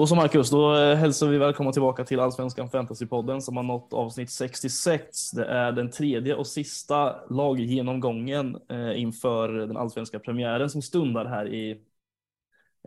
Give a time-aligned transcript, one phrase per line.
[0.00, 3.92] Då så Marcus, då eh, hälsar vi välkomna tillbaka till Allsvenskan Fantasypodden som har nått
[3.92, 5.30] avsnitt 66.
[5.30, 11.48] Det är den tredje och sista laggenomgången eh, inför den allsvenska premiären som stundar här
[11.48, 11.80] i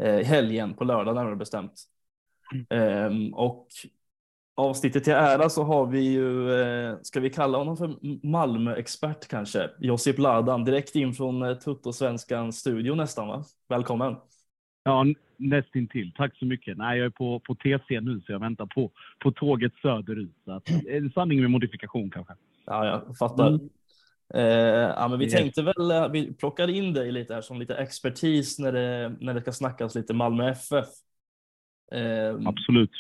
[0.02, 1.84] eh, helgen på lördag närmare bestämt.
[2.70, 3.34] Mm.
[3.34, 3.68] Och
[4.56, 6.50] avsnittet till ära så har vi ju,
[7.02, 7.96] ska vi kalla honom för
[8.28, 13.44] Malmö-expert kanske, Josip Ladan direkt in från Tutto-svenskans studio nästan va?
[13.68, 14.16] Välkommen!
[14.84, 15.06] Ja,
[15.38, 16.12] nästintill.
[16.18, 16.78] Tack så mycket.
[16.78, 20.36] Nej, jag är på, på TC nu så jag väntar på, på tåget söderut.
[20.46, 22.34] Så att, en sanning med modifikation kanske.
[22.66, 23.48] Ja, jag fattar.
[23.48, 23.70] Mm.
[24.34, 25.34] Eh, ja, men vi yes.
[25.34, 29.34] tänkte väl, eh, vi plockade in dig lite här som lite expertis när det, när
[29.34, 30.86] det ska snackas lite Malmö FF.
[31.92, 32.92] Eh, Absolut.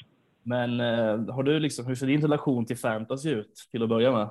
[0.43, 4.11] Men eh, har du liksom, hur ser din relation till fantasy ut till att börja
[4.11, 4.29] med?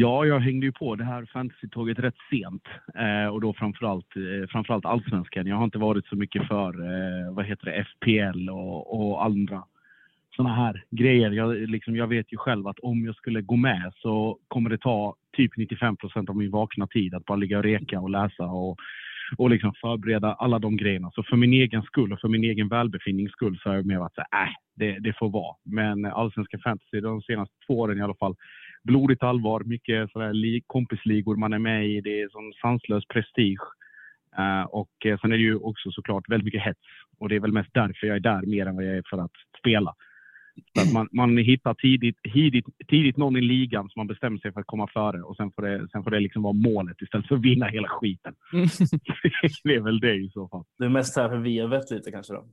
[0.00, 2.62] Ja, jag hängde ju på det här fantasy-tåget rätt sent
[2.94, 5.46] eh, och då framförallt, eh, framförallt allsvenskan.
[5.46, 9.64] Jag har inte varit så mycket för, eh, vad heter det, FPL och, och andra
[10.36, 11.30] sådana här grejer.
[11.30, 14.78] Jag, liksom, jag vet ju själv att om jag skulle gå med så kommer det
[14.78, 18.44] ta typ 95 procent av min vakna tid att bara ligga och reka och läsa
[18.44, 18.78] och,
[19.36, 21.10] och liksom förbereda alla de grejerna.
[21.14, 23.98] Så för min egen skull och för min egen välbefinnings skull så har jag mer
[23.98, 25.56] varit så här, äh, det, det får vara.
[25.64, 28.36] Men allsvenska fantasy de senaste två åren i alla fall
[28.88, 32.00] blodigt allvar, mycket sådär kompisligor man är med i.
[32.00, 33.66] Det är sån sanslös prestige.
[34.38, 36.88] Uh, och uh, sen är det ju också såklart väldigt mycket hets.
[37.18, 39.18] Och det är väl mest därför jag är där mer än vad jag är för
[39.18, 39.94] att spela.
[40.74, 44.52] Så att man, man hittar tidigt, tidigt, tidigt någon i ligan som man bestämmer sig
[44.52, 47.28] för att komma före och sen får det, sen får det liksom vara målet istället
[47.28, 48.34] för att vinna hela skiten.
[49.64, 50.64] det är väl det i så fall.
[50.78, 52.44] Du är mest här för vevet lite kanske då?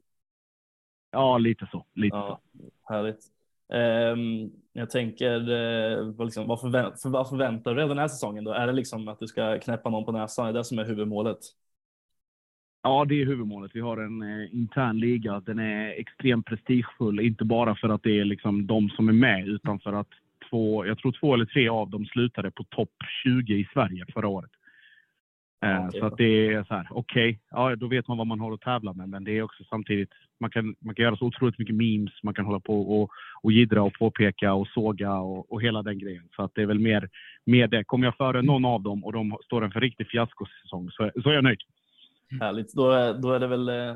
[1.12, 1.86] Ja, lite så.
[1.94, 2.94] Lite ja, så.
[2.94, 3.35] Härligt.
[3.74, 8.08] Ehm, jag tänker, eh, vad, liksom, vad, förvä för, vad förväntar du dig den här
[8.08, 8.44] säsongen?
[8.44, 8.52] Då?
[8.52, 10.48] Är det liksom att du ska knäppa någon på näsan?
[10.48, 11.40] Är det det som är huvudmålet?
[12.84, 13.72] Ja, det är huvudmålet.
[13.74, 15.40] Vi har en eh, intern liga.
[15.40, 19.48] Den är extremt prestigefull, inte bara för att det är liksom de som är med,
[19.48, 20.10] utan för att
[20.50, 22.94] två, jag tror två eller tre av dem slutade på topp
[23.24, 24.52] 20 i Sverige förra året.
[25.64, 26.00] Eh, okay.
[26.00, 28.54] Så att det är så här, okej, okay, ja, då vet man vad man har
[28.54, 31.60] att tävla med, men det är också samtidigt, man kan, man kan göra så otroligt
[31.60, 33.10] mycket memes, man kan hålla på och,
[33.42, 36.30] och jiddra och påpeka och såga och, och hela den grejen.
[36.36, 37.10] Så att det är väl mer,
[37.46, 37.84] mer det.
[37.84, 41.34] Kommer jag före någon av dem och de står inför riktig fiaskosäsong så, så är
[41.34, 41.62] jag nöjd.
[42.40, 43.96] Härligt, då är, då är det väl eh,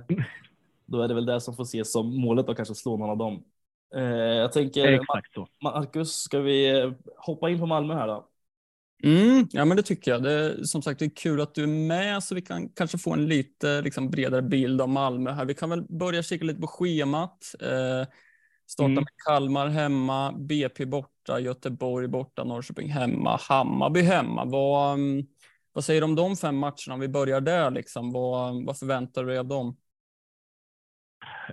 [0.85, 3.17] då är det väl det som får ses som målet att kanske slå någon av
[3.17, 3.43] dem.
[3.95, 5.47] Eh, jag tänker, Exakt så.
[5.63, 8.28] Marcus, ska vi hoppa in på Malmö här då?
[9.03, 10.23] Mm, ja, men det tycker jag.
[10.23, 13.13] Det, som sagt, det är kul att du är med så vi kan kanske få
[13.13, 15.45] en lite liksom, bredare bild av Malmö här.
[15.45, 17.55] Vi kan väl börja kika lite på schemat.
[17.61, 18.07] Eh,
[18.67, 18.93] starta mm.
[18.93, 24.45] med Kalmar hemma, BP borta, Göteborg borta, Norrköping hemma, Hammarby hemma.
[24.45, 25.25] Vad, mm,
[25.73, 26.93] vad säger du om de fem matcherna?
[26.93, 28.11] Om vi börjar där, liksom.
[28.11, 29.77] vad, vad förväntar du dig av dem?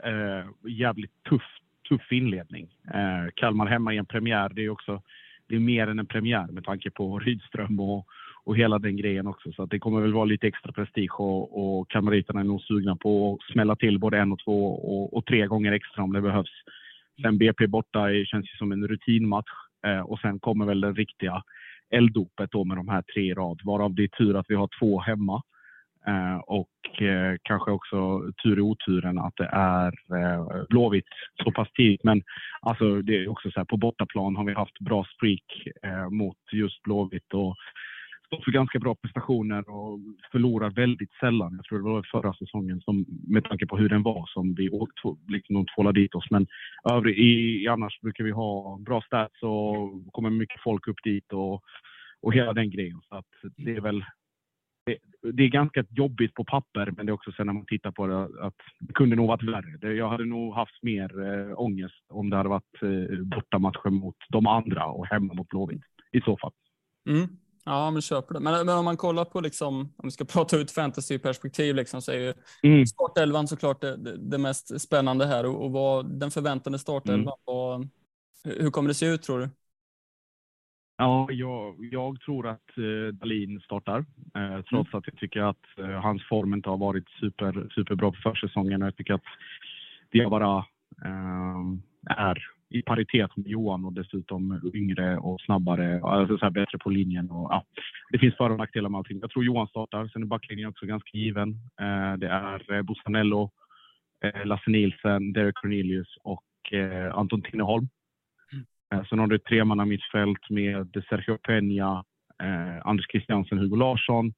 [0.05, 1.43] Eh, jävligt tuff,
[1.89, 2.65] tuff inledning.
[2.95, 5.03] Eh, Kalmar hemma i en premiär, det är också
[5.49, 8.07] det är mer än en premiär med tanke på Rydström och,
[8.45, 9.53] och hela den grejen också.
[9.53, 12.97] Så att det kommer väl vara lite extra prestige och, och kalmariterna är nog sugna
[12.97, 16.21] på att smälla till både en och två och, och tre gånger extra om det
[16.21, 16.51] behövs.
[17.23, 19.51] Sen BP borta känns ju som en rutinmatch
[19.87, 21.43] eh, och sen kommer väl det riktiga
[21.91, 24.69] elddopet då med de här tre i rad, varav det är tur att vi har
[24.81, 25.43] två hemma.
[26.09, 31.09] Eh, och eh, kanske också tur i oturen att det är eh, Blåvitt
[31.45, 32.05] så pass tidigt.
[32.05, 32.23] Men
[32.61, 36.37] alltså, det är också så här, på bortaplan har vi haft bra streak eh, mot
[36.53, 37.57] just Blåvitt och
[38.27, 39.99] stått för ganska bra prestationer och
[40.33, 41.55] förlorar väldigt sällan.
[41.57, 44.71] Jag tror det var förra säsongen som, med tanke på hur den var som vi
[45.29, 46.31] liksom, de tvålade dit oss.
[46.31, 46.47] Men
[46.91, 51.63] övrig, i, annars brukar vi ha bra stats och kommer mycket folk upp dit och,
[52.23, 53.01] och hela den grejen.
[53.09, 54.05] Så att det är väl
[55.33, 58.07] det, är ganska jobbigt på papper, men det är också sen när man tittar på
[58.07, 59.95] det att det kunde nog varit värre.
[59.95, 64.47] Jag hade nog haft mer äh, ångest om det hade varit äh, bortamatcher mot de
[64.47, 66.53] andra och hemma mot Blåvitt i så fall.
[67.09, 67.29] Mm.
[67.65, 68.41] Ja, men köper det.
[68.41, 72.13] Men, men, om man kollar på, liksom, om vi ska prata ut fantasyperspektiv, liksom, så
[72.13, 72.87] är ju mm.
[72.87, 75.47] startelvan såklart det, det, det, mest spännande här.
[75.47, 77.35] Och, och vad, den förväntade startelvan,
[77.75, 77.89] mm.
[78.45, 79.49] hur kommer det se ut tror du?
[80.99, 83.99] Ja, jag, jag tror att eh, Dalin startar.
[84.35, 84.99] Eh, trots mm.
[84.99, 88.81] att jag tycker att eh, hans form inte har varit super, superbra på försäsongen.
[88.81, 89.25] Jag tycker att
[90.13, 90.65] Diawara
[91.05, 96.01] eh, är i paritet med Johan och dessutom yngre och snabbare.
[96.03, 97.31] Alltså så här bättre på linjen.
[97.31, 97.65] Och, ja,
[98.11, 99.19] det finns för och nackdelar med allting.
[99.21, 100.09] Jag tror Johan startar.
[100.09, 101.51] Sen är backlinjen också ganska given.
[101.81, 103.51] Eh, det är eh, Bussanello,
[104.25, 107.89] eh, Lasse Nielsen, Derek Cornelius och eh, Anton Tinneholm.
[108.97, 112.05] Eh, sen har du ett tremannamittfält med Sergio Peña,
[112.43, 114.33] eh, Anders Christiansen, Hugo Larsson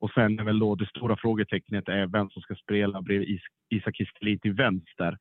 [0.00, 3.96] Och sen är väl då det stora frågetecknet är vem som ska spela bredvid Isak
[3.96, 5.18] Kistelin till vänster.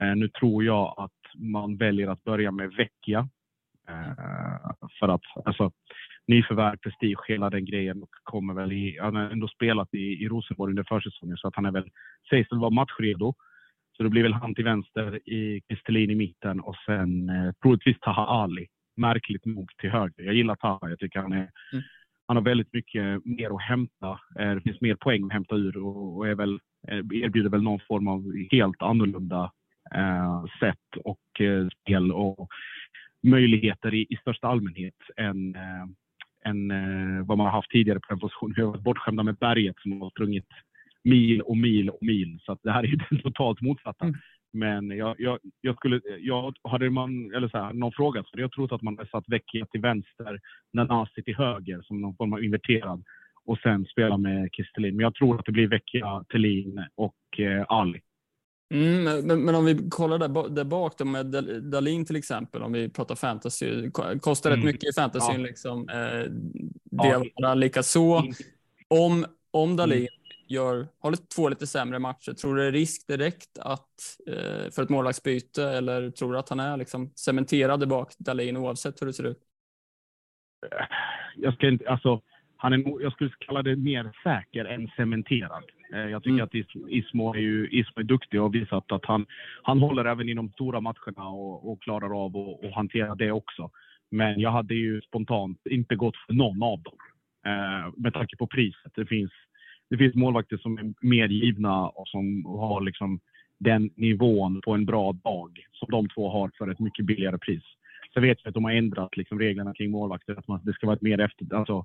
[0.00, 3.28] Eh, nu tror jag att man väljer att börja med Vecchia.
[3.88, 4.70] Eh,
[5.00, 5.72] för att alltså,
[6.26, 8.02] nyförvärv, prestige, hela den grejen.
[8.02, 11.56] Och kommer väl i, han har ändå spelat i, i Rosenborg under försäsongen så att
[11.56, 11.90] han är väl,
[12.30, 13.34] sägs väl vara matchredo.
[13.96, 18.00] Så det blir väl han till vänster, i Kristelin i mitten och sen eh, troligtvis
[18.00, 18.66] Taha Ali.
[18.96, 20.24] Märkligt nog till höger.
[20.24, 20.90] Jag gillar Taha.
[20.90, 21.84] Jag tycker han är mm.
[22.26, 24.20] Han har väldigt mycket mer att hämta.
[24.38, 27.62] Eh, det finns mer poäng att hämta ur och, och är väl, eh, erbjuder väl
[27.62, 29.52] någon form av helt annorlunda
[29.94, 32.48] eh, sätt och eh, spel och
[33.22, 35.84] möjligheter i, i största allmänhet än, eh,
[36.44, 38.54] än eh, vad man har haft tidigare på den positionen.
[38.56, 40.48] Vi har varit bortskämda med berget som har sprungit
[41.04, 42.38] mil och mil och mil.
[42.42, 44.04] Så det här är den totalt motsatta.
[44.04, 44.16] Mm.
[44.52, 48.52] Men jag, jag, jag, skulle, jag hade man, eller så här, någon frågat, så jag
[48.52, 50.40] trott att man hade satt Vecchia till vänster,
[50.72, 53.04] Nanasi till höger som någon form av inverterad
[53.44, 54.96] och sen spela med Kistelin.
[54.96, 58.00] Men jag tror att det blir Vecchia, Thelin och eh, Ali.
[58.74, 61.26] Mm, men, men, om vi kollar där, där bak då med
[61.62, 63.90] Dalin till exempel, om vi pratar fantasy,
[64.20, 64.58] kostar mm.
[64.58, 65.32] rätt mycket i fantasy.
[65.32, 65.38] Ja.
[65.38, 66.26] Liksom, eh,
[67.36, 67.54] ja.
[67.54, 68.22] likaså.
[68.88, 70.08] Om, om Dalin mm.
[70.52, 74.82] Gör, har två lite sämre matcher, tror du det är risk direkt att, eh, för
[74.82, 79.12] ett målvaktsbyte eller tror du att han är liksom cementerad bak Dalin oavsett hur det
[79.12, 79.38] ser ut?
[81.36, 82.20] Jag ska inte, alltså,
[82.56, 85.64] han är, jag skulle kalla det mer säker än cementerad.
[85.94, 86.44] Eh, jag tycker mm.
[86.44, 86.54] att
[86.88, 89.26] Ismo är, ju, Ismo är duktig och har visat att han,
[89.62, 93.70] han håller även i de stora matcherna och, och klarar av att hantera det också.
[94.10, 96.96] Men jag hade ju spontant inte gått för någon av dem.
[97.46, 98.92] Eh, med tanke på priset.
[98.94, 99.32] Det finns,
[99.92, 103.20] det finns målvakter som är mer givna och som har liksom
[103.58, 107.62] den nivån på en bra dag som de två har för ett mycket billigare pris.
[108.14, 110.38] Sen vet jag att de har ändrat liksom reglerna kring målvakter.
[110.38, 111.84] Att man, det ska vara ett mer efter, alltså,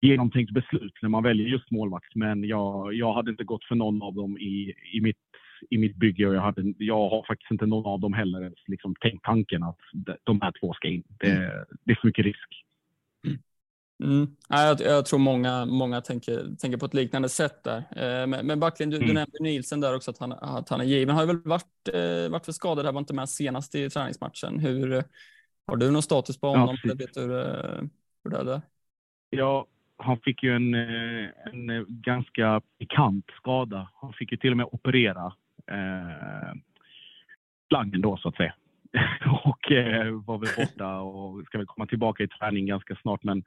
[0.00, 2.14] genomtänkt beslut när man väljer just målvakt.
[2.14, 5.16] Men jag, jag hade inte gått för någon av dem i, i, mitt,
[5.70, 8.94] i mitt bygge och jag, hade, jag har faktiskt inte någon av dem heller liksom
[9.00, 9.78] tänkt tanken att
[10.24, 11.02] de här två ska in.
[11.20, 11.50] Det, mm.
[11.84, 12.65] det är för mycket risk.
[14.04, 14.26] Mm.
[14.48, 17.76] Jag, jag, tror många, många tänker, tänker på ett liknande sätt där.
[17.76, 19.08] Eh, men, men Backlund, du, mm.
[19.08, 21.16] du nämnde Nielsen där också att han, att han är given.
[21.16, 24.58] Han har väl varit, eh, varit för skadad, här var inte med senast i träningsmatchen.
[24.58, 25.04] Hur,
[25.66, 26.76] har du någon status på honom?
[26.82, 27.28] Ja, vet du hur
[28.30, 28.62] det är?
[29.30, 29.66] Ja,
[29.96, 33.90] han fick ju en, eh, en ganska pikant skada.
[34.00, 35.32] Han fick ju till och med operera
[35.66, 36.54] eh,
[37.68, 38.54] slangen då så att säga.
[39.44, 43.22] och eh, var väl borta och ska väl komma tillbaka i träning ganska snart.
[43.24, 43.44] Men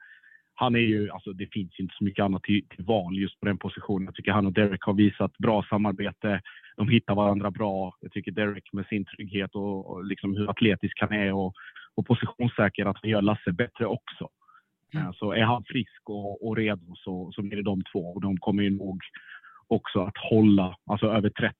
[0.60, 3.46] han är ju, alltså det finns inte så mycket annat till, till val just på
[3.46, 4.04] den positionen.
[4.06, 6.40] Jag tycker han och Derek har visat bra samarbete.
[6.76, 7.94] De hittar varandra bra.
[8.00, 11.54] Jag tycker Derek med sin trygghet och, och liksom hur atletisk han är och,
[11.94, 14.28] och positionssäker att han gör Lasse bättre också.
[14.94, 15.12] Mm.
[15.12, 18.36] Så är han frisk och, och, redo så, så blir det de två och de
[18.36, 19.00] kommer ju nog
[19.66, 21.54] också att hålla, alltså över 30.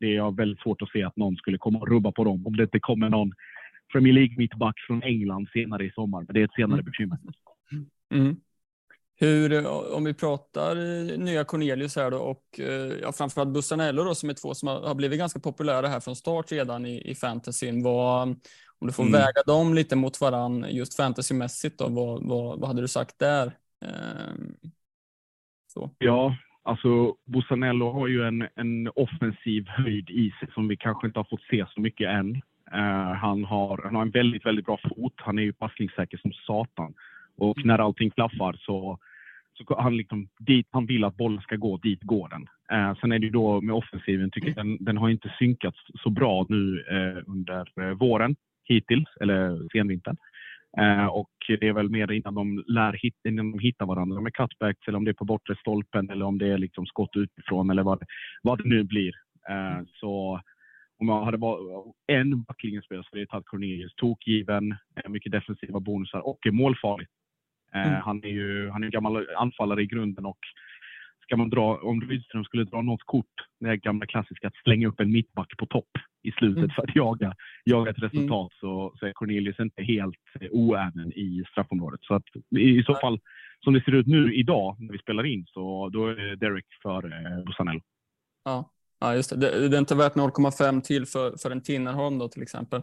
[0.00, 2.56] Det är väldigt svårt att se att någon skulle komma och rubba på dem om
[2.56, 3.32] det inte kommer någon
[3.92, 6.24] Premier League mittback från England senare i sommar.
[6.26, 6.84] Men det är ett senare mm.
[6.84, 7.18] bekymmer.
[7.72, 7.86] Mm.
[9.20, 9.66] Hur,
[9.96, 14.30] om vi pratar eh, nya Cornelius här då och eh, ja, framförallt Bussanello då som
[14.30, 17.82] är två som har blivit ganska populära här från start redan i, i fantasyn.
[17.82, 18.28] Vad,
[18.78, 19.12] om du får mm.
[19.12, 23.52] väga dem lite mot varann just fantasymässigt då, vad, vad, vad hade du sagt där?
[23.84, 24.54] Ehm,
[25.66, 25.90] så.
[25.98, 31.18] Ja, alltså Bussanello har ju en, en offensiv höjd i sig som vi kanske inte
[31.18, 32.42] har fått se så mycket än.
[32.74, 35.14] Uh, han, har, han har en väldigt, väldigt bra fot.
[35.16, 36.94] Han är ju passningssäker som satan.
[37.40, 37.66] Och mm.
[37.66, 38.98] när allting klaffar så,
[39.54, 42.46] så han liksom, dit han vill att bollen ska gå, dit går den.
[42.72, 45.78] Uh, sen är det ju då med offensiven, tycker jag, den, den har inte synkats
[46.02, 50.16] så bra nu uh, under våren hittills, eller senvintern.
[50.78, 54.34] Eh, och det är väl mer innan de, lär hit, innan de hittar varandra med
[54.34, 57.70] cutbacks eller om det är på bortre stolpen eller om det är liksom skott utifrån
[57.70, 58.02] eller vad,
[58.42, 59.12] vad det nu blir.
[59.48, 60.40] Eh, så
[60.98, 63.94] om jag hade varit en backlinjespelare så hade jag tagit Cornelius.
[63.94, 67.06] Tokgiven, eh, mycket defensiva bonusar och är målfarlig.
[67.74, 68.00] Eh, mm.
[68.02, 70.38] Han är ju han är gammal anfallare i grunden och
[71.30, 75.00] ska man dra, om Rydström skulle dra något kort, det gamla klassiska att slänga upp
[75.00, 75.90] en mittback på topp
[76.22, 76.70] i slutet mm.
[76.70, 77.34] för att jaga,
[77.64, 78.60] jaga ett resultat mm.
[78.60, 80.16] så, så är Cornelius inte helt
[80.50, 82.00] oäven i straffområdet.
[82.02, 82.24] Så att
[82.58, 83.20] i så fall,
[83.64, 87.04] som det ser ut nu idag när vi spelar in, så då är Derek för
[87.04, 87.80] eh, Busanello.
[88.44, 88.70] Ja.
[89.00, 89.36] ja, just det.
[89.36, 89.68] det.
[89.68, 92.82] Det är inte värt 0,5 till för, för en Tinnerholm då till exempel?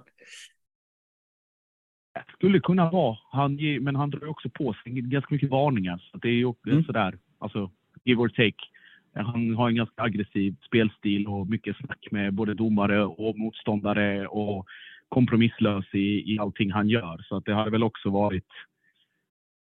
[2.33, 3.17] Skulle kunna vara.
[3.31, 5.97] Han, men han drar också på sig ganska mycket varningar.
[6.11, 6.83] Så det är ju mm.
[6.83, 7.71] sådär, alltså
[8.03, 8.65] give or take.
[9.13, 14.65] Han har en ganska aggressiv spelstil och mycket snack med både domare och motståndare och
[15.09, 17.25] kompromisslös i, i allting han gör.
[17.29, 18.47] Så att det hade väl också varit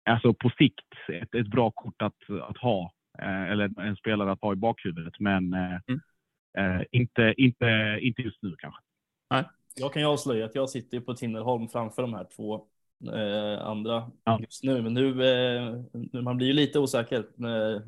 [0.05, 4.41] alltså på sikt ett, ett bra kort att, att ha eh, eller en spelare att
[4.41, 5.21] ha i bakhuvudet.
[5.21, 6.81] Men eh, Mm.
[6.81, 8.81] eh, inte, inte, inte just nu kanske.
[9.77, 12.55] Jag kan ju avslöja att jag sitter ju på Tinnerholm framför de här två
[13.15, 14.39] eh, andra Ja.
[14.41, 14.83] just nu.
[14.83, 17.75] Men nu, eh, nu man blir ju lite osäker när,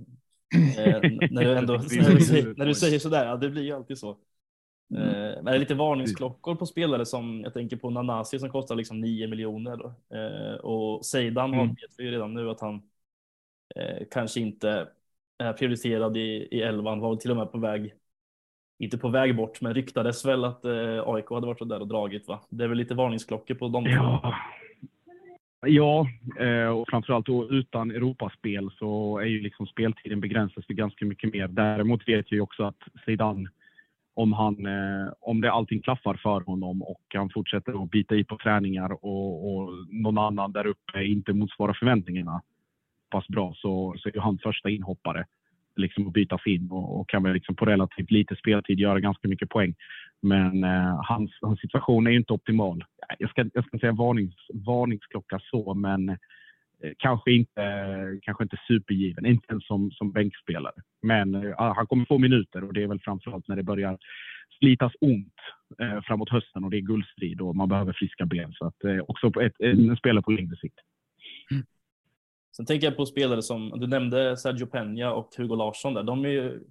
[0.78, 1.00] eh,
[1.30, 3.26] när, du ändå, när, du säger, när du säger sådär.
[3.26, 4.16] Ja, det blir ju alltid så.
[4.94, 5.08] Mm.
[5.08, 9.00] Eh, det är lite varningsklockor på spelare som jag tänker på Nanasi som kostar liksom
[9.00, 9.84] 9 miljoner.
[10.14, 11.74] Eh, och Zeidan har Mm.
[11.74, 12.82] vet vi ju redan nu att han
[13.76, 14.88] eh, kanske inte
[15.38, 17.94] är prioriterad i, i elvan, var till och med på väg
[18.78, 22.28] inte på väg bort, men ryktades väl att eh, AIK hade varit där och dragit.
[22.28, 22.40] Va?
[22.48, 23.90] Det är väl lite varningsklockor på de två.
[23.90, 24.34] Ja,
[25.66, 26.06] ja
[26.44, 31.32] eh, och framförallt då utan Europaspel så är ju liksom speltiden begränsas till ganska mycket
[31.32, 31.48] mer.
[31.48, 33.48] Däremot vet jag ju också att Zidane,
[34.14, 38.24] om, han, eh, om det allting klaffar för honom och han fortsätter att bita i
[38.24, 42.42] på träningar och, och någon annan där uppe inte motsvarar förväntningarna
[43.10, 45.26] pass bra så, så är ju han första inhoppare
[45.76, 49.28] liksom att byta film och, och kan väl liksom på relativt lite speltid göra ganska
[49.28, 49.74] mycket poäng.
[50.22, 52.84] Men eh, hans, hans situation är ju inte optimal.
[53.18, 56.16] Jag ska, jag ska säga varnings, varningsklocka så, men eh,
[56.98, 57.62] kanske, inte,
[58.22, 59.26] kanske inte supergiven.
[59.26, 60.74] Inte ens som, som bänkspelare.
[61.02, 63.98] Men eh, ah, han kommer få minuter och det är väl framförallt när det börjar
[64.58, 65.34] slitas ont
[65.80, 68.52] eh, framåt hösten och det är guldstrid och man behöver friska ben.
[68.52, 70.78] Så att, eh, också ett, en spelare på längre sikt.
[71.50, 71.64] Mm.
[72.56, 76.02] Sen tänker jag på spelare som, du nämnde Sergio Peña och Hugo Larsson där.
[76.02, 76.64] De är ju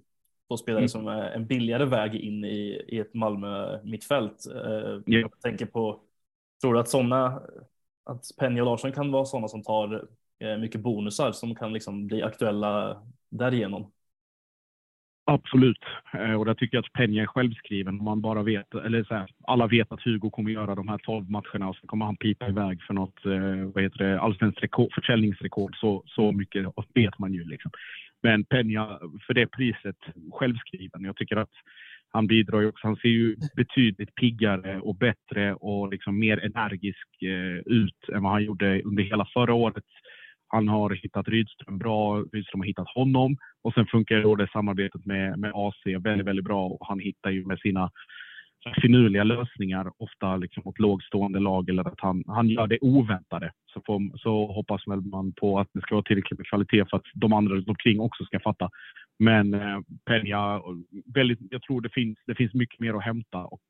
[0.48, 0.88] två spelare Mm.
[0.88, 4.44] som är en billigare väg in i, i ett Malmö mittfält.
[4.46, 5.00] Ja.
[5.04, 6.00] Jag tänker på,
[6.60, 7.42] tror du att sådana,
[8.04, 12.06] att Peña och Larsson kan vara sådana som tar eh, mycket bonusar som kan liksom
[12.06, 13.92] bli aktuella därigenom?
[15.26, 15.84] Absolut.
[16.12, 17.98] Eh, och där tycker jag att Penja är självskriven.
[17.98, 20.98] Om man bara vet, eller så här, alla vet att Hugo kommer göra de här
[20.98, 24.62] 12 matcherna och så kommer han pipa iväg för något, eh, vad heter det, allsvenskt
[24.62, 25.76] rekord, försäljningsrekord.
[25.76, 27.70] Så, så mycket vet man ju liksom.
[28.22, 29.96] Men Penja, för det priset,
[30.32, 31.04] självskriven.
[31.04, 31.52] Jag tycker att
[32.14, 32.86] han bidrar ju också.
[32.86, 38.32] Han ser ju betydligt piggare och bättre och liksom mer energisk eh, ut än vad
[38.32, 39.84] han gjorde under hela förra året.
[40.48, 43.36] Han har hittat Rydström bra, Rydström har hittat honom.
[43.62, 46.66] Och sen funkar då det samarbetet med, med AC väldigt, väldigt bra.
[46.66, 47.90] Och han hittar ju med sina
[48.82, 53.52] finurliga lösningar, ofta liksom mot lågstående lag, eller att han, han gör det oväntade.
[53.72, 56.96] Så, får, så hoppas väl man på att det ska vara tillräckligt med kvalitet för
[56.96, 58.70] att de andra runt omkring också ska fatta.
[59.18, 59.78] Men eh,
[60.10, 60.60] Peña,
[61.14, 63.62] väldigt, jag tror det finns, det finns mycket mer att hämta och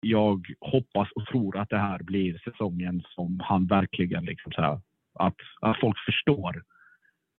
[0.00, 4.80] jag hoppas och tror att det här blir säsongen som han verkligen liksom så här,
[5.20, 6.64] att, att folk förstår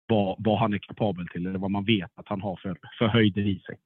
[0.07, 3.07] vad, vad han är kapabel till eller vad man vet att han har för, för
[3.07, 3.79] höjder i sig.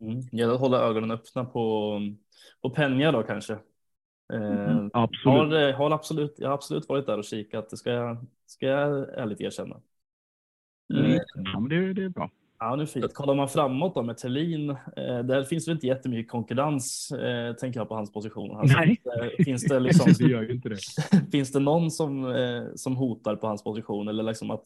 [0.00, 0.20] Mm.
[0.32, 2.00] Gäller att hålla ögonen öppna på,
[2.62, 3.52] på Peña då kanske.
[4.32, 5.52] Eh, Absolut.
[5.52, 9.18] har, har absolut, jag har absolut varit där och kikat, det ska jag, ska jag
[9.18, 9.80] ärligt erkänna.
[10.94, 11.12] Mm.
[11.12, 12.30] Eh, Ja, men det, det är bra.
[12.58, 13.14] Ja, är fint.
[13.14, 14.76] Kollar man framåt då med Thelin, eh,
[15.24, 18.56] där finns det inte jättemycket konkurrens, eh, tänker jag på hans position.
[18.56, 19.00] Alltså, Nej.
[19.38, 20.78] eh, Finns det, liksom, det gör ju inte det.
[21.32, 24.64] finns det någon som, eh, som hotar på hans position eller liksom att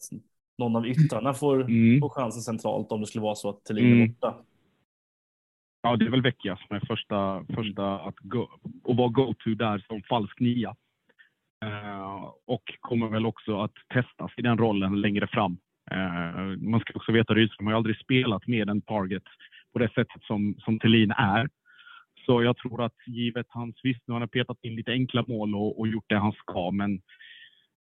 [0.57, 1.99] någon av yttrarna får, Mm.
[2.01, 4.07] får chansen centralt om det skulle vara så att Thelin är Mm.
[4.13, 4.35] borta?
[5.83, 8.47] Ja, det är väl Vecchia som är första, första att, go,
[8.89, 10.75] att vara go-to där som falsk nia.
[11.65, 15.57] Eh, och kommer väl också att testas i den rollen längre fram.
[15.91, 19.23] Eh, man ska också veta att Rydström har ju aldrig spelat med en target
[19.73, 21.49] på det sättet som, som Thelin är.
[22.25, 25.55] Så jag tror att givet hans, visst nu har han petat in lite enkla mål
[25.55, 27.01] och, och gjort det han ska, men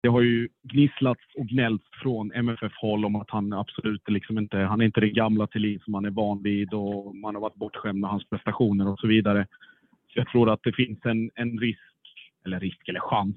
[0.02, 4.80] det har ju gnisslats och gnällts från MFF-håll om att han absolut liksom inte, han
[4.80, 8.00] är inte den gamla Thelin som man är van vid och man har varit bortskämd
[8.00, 9.46] med hans prestationer och så vidare.
[10.12, 11.80] Så jag tror att det finns en, en risk,
[12.44, 13.36] eller risk eller chans,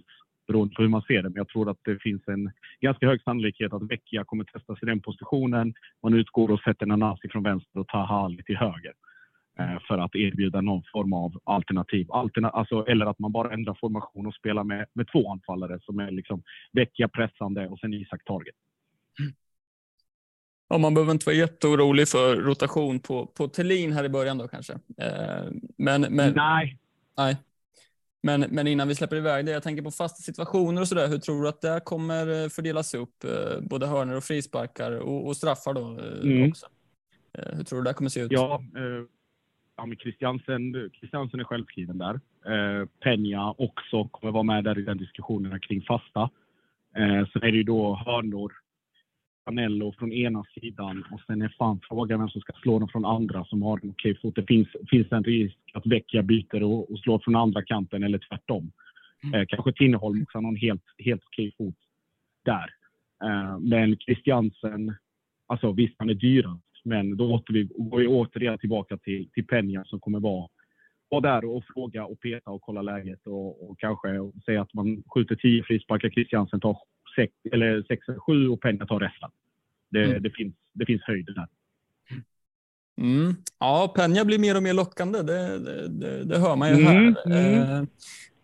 [0.51, 3.23] beroende på hur man ser det, men jag tror att det finns en ganska hög
[3.23, 5.73] sannolikhet att Vecchia kommer testas i den positionen.
[6.03, 8.93] Man utgår och sätter Nanasi från vänster och Taha Ali till höger.
[9.59, 12.11] eh, För att erbjuda någon form av alternativ.
[12.11, 15.99] Alterna alltså, eller att man bara ändrar formation och spelar med, med två anfallare som
[15.99, 16.43] är liksom
[16.73, 18.55] Vecchia pressande och sen Isak Target.
[20.69, 24.47] Ja, man behöver inte vara jätteorolig för rotation på, på Thelin här i början då
[24.47, 24.73] kanske.
[24.73, 25.45] Eh,
[25.77, 26.77] men, men, Nej,
[27.17, 27.37] nej.
[28.23, 31.07] Men, men innan vi släpper iväg det, jag tänker på fasta situationer och sådär.
[31.07, 33.23] Hur tror du att det kommer eh, fördelas upp?
[33.23, 36.49] Eh, både hörnor och frisparkar och, och straffar då eh, Mm.
[36.49, 36.65] också.
[37.33, 38.31] Hur tror du det kommer se ut?
[38.31, 39.05] Ja, eh,
[39.77, 42.19] ja men Christiansen, Christiansen är självskriven där.
[42.45, 46.29] Eh, Peña också kommer vara med där i den diskussionerna kring fasta.
[46.95, 48.53] Eh, sen är det ju då hörnor,
[49.43, 53.05] Anello från ena sidan och sen är fan frågan vem som ska slå dem från
[53.05, 54.35] andra som har en okej fot.
[54.35, 58.17] Det finns, finns en risk att Vecchia byter och, och slår från andra kanten eller
[58.29, 58.71] tvärtom.
[59.33, 61.75] Eh, kanske Tinneholm också har någon helt, helt okej fot
[62.45, 62.69] där.
[63.23, 64.95] Eh, men Christiansen,
[65.51, 69.45] Alltså visst, han är dyrast, men då åter vi, går vi återigen tillbaka till, till
[69.45, 70.47] Peña som kommer vara,
[71.09, 75.03] vara där och fråga och peta och kolla läget och, och kanske säga att man
[75.13, 76.77] skjuter tio frisparkar, Christiansen tar
[77.15, 79.29] sex, eller sex eller sju och Peña tar resten.
[79.91, 80.23] Det, Mm.
[80.23, 81.47] det, finns, det finns höjd där.
[83.01, 83.35] Mm.
[83.59, 85.21] Ja, Penja blir mer och mer lockande.
[85.21, 87.25] Det, det, det, det hör man ju Mm, här.
[87.25, 87.71] mm.
[87.81, 87.83] Eh,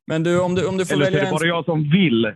[0.06, 1.90] Men du, om du, om du får Eller så är välja det bara jag som
[1.92, 2.34] vill.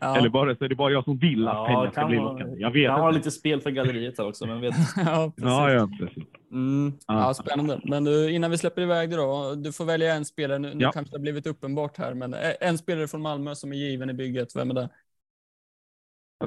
[0.00, 0.16] Ja.
[0.16, 2.18] Eller bara, så är det bara jag som vill att Ja, Peña ska kan bli
[2.18, 2.56] vara- lockande.
[2.60, 3.18] Jag vet Kan inte.
[3.18, 4.74] lite spel för galleriet här också, men vet.
[4.96, 5.44] ja, precis.
[5.50, 6.24] Ja, ja, precis.
[6.52, 6.92] Mm.
[7.06, 7.34] Ja.
[7.34, 7.80] Spännande.
[7.84, 9.54] Men du, innan vi släpper iväg det då.
[9.54, 10.58] Du får välja en spelare.
[10.58, 13.72] Nu, nu kanske det har blivit uppenbart här, men eh, en spelare från Malmö som
[13.72, 14.56] är given i bygget.
[14.56, 14.88] Vem är det?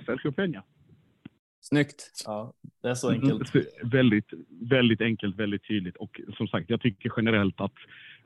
[0.05, 0.63] Sergio Peña.
[1.62, 2.24] Snyggt.
[2.25, 3.55] Ja, det är så enkelt.
[3.55, 5.96] Mm, väldigt, väldigt enkelt, väldigt tydligt.
[5.96, 7.74] Och som sagt, jag tycker generellt att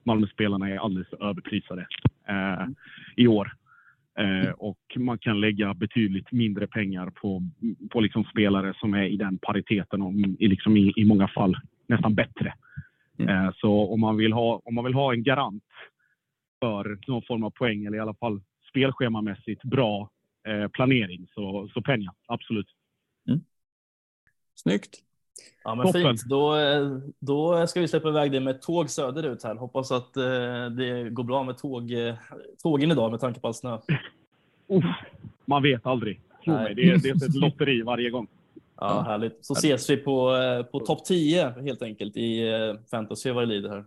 [0.03, 1.87] Malmöspelarna är alldeles för överprisade
[2.27, 2.67] eh,
[3.15, 3.51] i år.
[4.19, 7.41] Eh, och man kan lägga betydligt mindre pengar på,
[7.91, 11.57] på liksom spelare som är i den pariteten och i, liksom i, i många fall
[11.87, 12.53] nästan bättre.
[13.17, 13.45] Mm.
[13.45, 15.63] Eh, så om man, vill ha, om man vill ha en garant
[16.59, 20.09] för någon form av poäng eller i alla fall spelschemamässigt bra
[20.73, 22.67] planering så, så Peña, absolut.
[24.55, 25.03] Snyggt.
[25.63, 26.01] Ja, men Toppen.
[26.01, 26.23] fint.
[26.25, 29.55] Då, eh, då ska vi släppa iväg det med tåg söderut här.
[29.55, 30.23] Hoppas att eh,
[30.77, 32.15] det går bra med tåg, eh,
[32.63, 33.77] tågen idag med tanke på all snö.
[34.67, 34.85] Uff,
[35.45, 36.21] man vet aldrig.
[36.43, 36.63] Tro Nej.
[36.63, 38.27] mig, det är, det är ett lotteri varje gång.
[38.75, 39.45] Ja, härligt.
[39.45, 43.47] Så ses vi på, eh, på topp 10 helt enkelt i eh, fantasy vad det
[43.47, 43.85] lider här.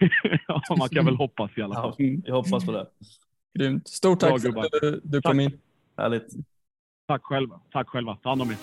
[0.48, 1.94] ja, man kan väl hoppas i alla fall.
[1.98, 2.86] Ja, vi hoppas på det.
[3.54, 3.88] Grymt.
[3.88, 5.42] Stort Bra, tack för att du, du kom Tack.
[5.52, 5.60] in.
[5.96, 6.26] Härligt.
[7.06, 7.60] Tack själva.
[7.72, 8.16] Tack själva.
[8.22, 8.56] Ta hand om er.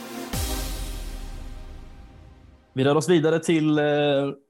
[2.73, 3.85] Vi rör oss vidare till eh,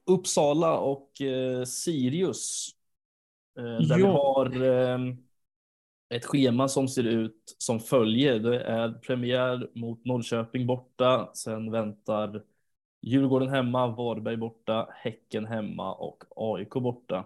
[0.06, 2.70] Uppsala och eh, Sirius.
[3.58, 4.12] Eh, där vi Ja.
[4.12, 5.00] har eh,
[6.10, 8.40] ett schema som ser ut som följer.
[8.40, 11.30] Det är premiär mot Norrköping borta.
[11.34, 12.44] Sen väntar
[13.02, 17.26] Djurgården hemma, Varberg borta, Häcken hemma och AIK borta.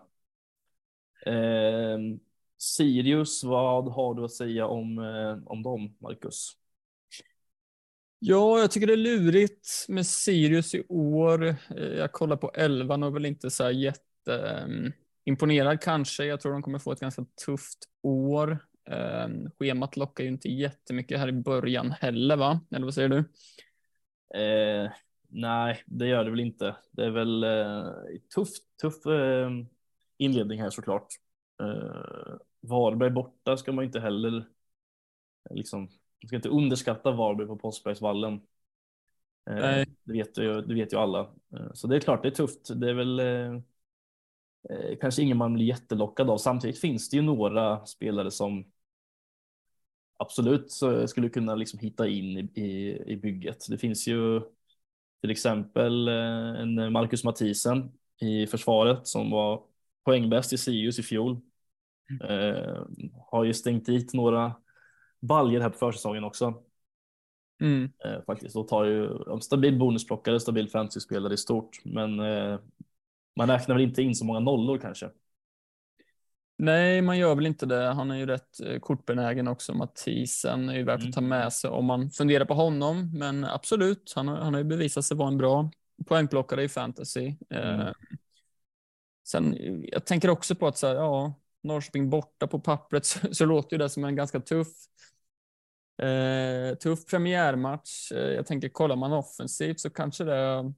[2.65, 6.51] Eh, Sirius, vad har du att säga om, eh, om dem, Marcus?
[8.19, 11.43] Ja, jag tycker det är lurigt med Sirius i år.
[11.45, 16.25] Eh, Jag kollar på elvan och är väl inte så här jätteimponerad kanske.
[16.25, 18.57] Jag tror de kommer få ett ganska tufft år.
[18.89, 19.27] Eh,
[19.59, 22.59] Schemat lockar ju inte jättemycket här i början heller, va?
[22.71, 23.17] Eller vad säger du?
[24.39, 24.91] Eh,
[25.29, 26.75] nej, det gör det väl inte.
[26.91, 27.85] Det är väl eh,
[28.35, 28.49] tuff,
[28.81, 29.49] tuff eh,
[30.17, 31.07] inledning här såklart.
[31.61, 32.35] Eh,
[32.67, 34.45] Varberg borta ska man inte heller
[35.49, 38.33] liksom, man ska inte underskatta Varberg på Påskbergsvallen.
[39.49, 39.85] Eh, Nej.
[40.03, 41.19] det, vet ju, det vet ju alla.
[41.53, 42.79] Eh, så det är klart, det är tufft.
[42.79, 43.55] Det är väl eh,
[44.69, 46.37] eh, kanske ingen man blir jättelockad av.
[46.37, 48.71] Samtidigt finns det ju några spelare som
[50.17, 50.71] absolut
[51.07, 53.65] skulle kunna liksom hitta in i, i, i bygget.
[53.69, 54.41] Det finns ju
[55.21, 59.63] till exempel en Marcus Mathisen i försvaret som var
[60.03, 61.41] poängbäst i Sirius i fjol.
[62.29, 62.85] Eh,
[63.31, 64.55] har ju stängt dit några
[65.19, 66.61] baljer här på försäsongen också
[67.61, 67.91] Mm.
[68.05, 72.59] eh, faktiskt och tar ju en stabil bonusplockare, stabil fantasyspelare i stort, men eh,
[73.35, 75.09] man räknar väl inte in så många nollor kanske.
[76.57, 77.93] Nej, man gör väl inte det.
[77.93, 79.73] Han är ju rätt eh, kortbenägen också.
[79.73, 81.09] Mathisen är ju värt Mm.
[81.09, 83.11] att ta med sig om man funderar på honom.
[83.19, 85.71] Men absolut, han har, han har ju bevisat sig vara en bra
[86.05, 87.35] poängplockare i fantasy.
[87.49, 87.79] Mm.
[87.79, 87.91] Eh,
[89.27, 89.55] sen,
[89.91, 91.33] jag tänker också på att så här, ja,
[91.65, 94.67] Norrköping borta på pappret så, så låter ju det som en ganska tuff
[96.01, 98.11] eh, tuff premiärmatch.
[98.11, 100.73] Eh, jag tänker, kollar man offensivt så kanske det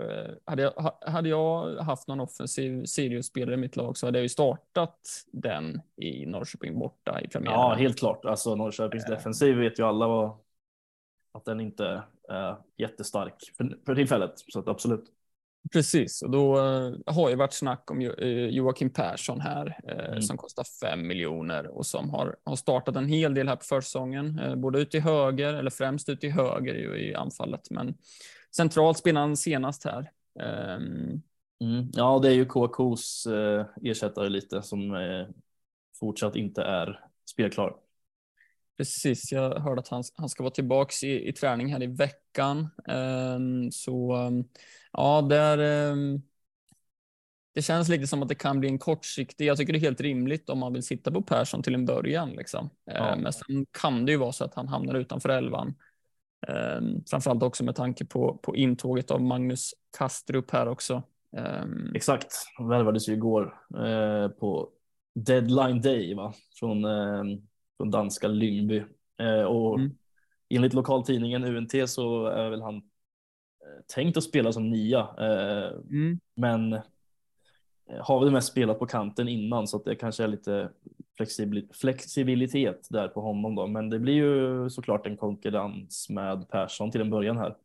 [0.00, 4.18] Eh, hade jag, ha- hade jag haft någon offensiv Sirius-spelare i mitt lag så hade
[4.18, 4.98] jag ju startat
[5.32, 7.60] den i Norrköping borta i premiären.
[7.60, 8.24] Ja, helt klart.
[8.24, 10.38] Alltså Norrköpings defensiv vet ju alla vad,
[11.32, 14.32] att den inte är jättestark för, för tillfället.
[14.36, 15.04] Så absolut.
[15.72, 20.22] Precis, och då eh, har ju varit snack om eh, Joakim Persson här eh, Mm.
[20.22, 24.40] som kostar 5 miljoner och som har, har startat en hel del här på försäsongen.
[24.56, 27.94] Både ut till höger, eller främst ut till höger ju i anfallet, men
[28.56, 30.10] centralt spelar han senast här.
[30.40, 31.22] Ehm,
[31.60, 31.90] Mm.
[31.92, 33.26] Ja, det är ju KKs
[33.82, 34.96] ersättare lite som
[36.00, 37.76] fortsatt inte är spelklar.
[38.78, 42.68] Precis, jag hörde att han, han ska vara tillbaks i, i träning här i veckan.
[42.88, 44.44] Ehm, så ehm,
[44.92, 46.22] ja, där, ehm,
[47.54, 49.46] det känns lite som att det kan bli en kortsiktig.
[49.46, 52.30] Jag tycker det är helt rimligt om man vill sitta på Persson till en början.
[52.30, 52.70] Liksom.
[52.84, 53.16] Ja.
[53.16, 55.74] Men sen kan det ju vara så att han hamnar utanför elvan.
[56.48, 61.02] Um, framförallt också med tanke på, på intåget av Magnus Kastrup här också.
[61.94, 64.68] Exakt, han värvades ju igår eh, på
[65.14, 66.34] deadline day va?
[66.58, 67.38] Från, eh,
[67.78, 68.84] från danska Lyngby.
[69.18, 69.90] Eh, och Mm.
[70.48, 72.82] enligt lokaltidningen UNT så är väl han eh,
[73.94, 76.20] tänkt att spela som nia, eh, Mm.
[76.34, 76.80] men eh,
[78.00, 80.70] har väl mest spelat på kanten innan så att det kanske är lite
[81.18, 83.66] flexibili- flexibilitet där på honom då.
[83.66, 87.56] Men det blir ju såklart en konkurrens med Persson till en början här.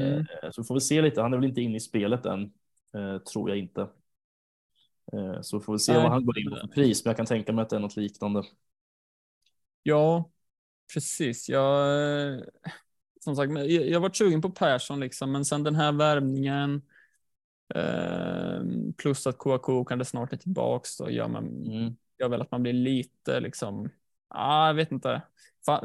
[0.00, 0.18] Mm.
[0.18, 1.22] Eh, Så får vi se lite.
[1.22, 2.52] Han är väl inte inne i spelet än,
[2.94, 3.88] eh, tror jag inte.
[5.42, 6.02] Så får vi se Nej.
[6.02, 7.80] vad han går in på för pris, men jag kan tänka mig att det är
[7.80, 8.42] något liknande.
[9.82, 10.30] Ja,
[10.94, 11.48] precis.
[11.48, 12.40] Jag, eh,
[13.20, 16.82] som sagt, jag, var sugen på Persson liksom, men sen den här värvningen
[17.74, 18.60] eh,
[18.96, 21.96] plus att Kouakou kanske snart är tillbaks då gör, man, Mm.
[22.18, 23.90] gör väl att man blir lite liksom,
[24.28, 25.22] ah, jag vet inte.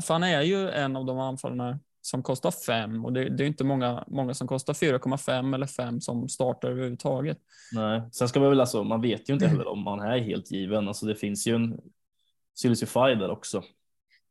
[0.09, 3.63] Han är ju en av de anfallarna som kostar fem och det, det är inte
[3.63, 7.37] många, många som kostar 4,5 eller 5 som startar överhuvudtaget.
[7.71, 10.51] Nej, sen ska man väl alltså, man vet ju inte heller om man är helt
[10.51, 10.87] given.
[10.87, 11.79] Alltså det finns ju en
[12.53, 13.63] Silicify där också.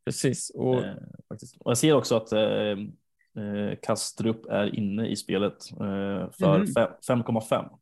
[0.05, 0.51] Precis.
[0.55, 0.95] Och, Eh,
[1.29, 1.57] faktiskt.
[1.61, 6.67] Och jag ser också att eh, eh, Kastrup är inne i spelet eh, för Mhm.
[6.67, 7.79] fem- 5,5.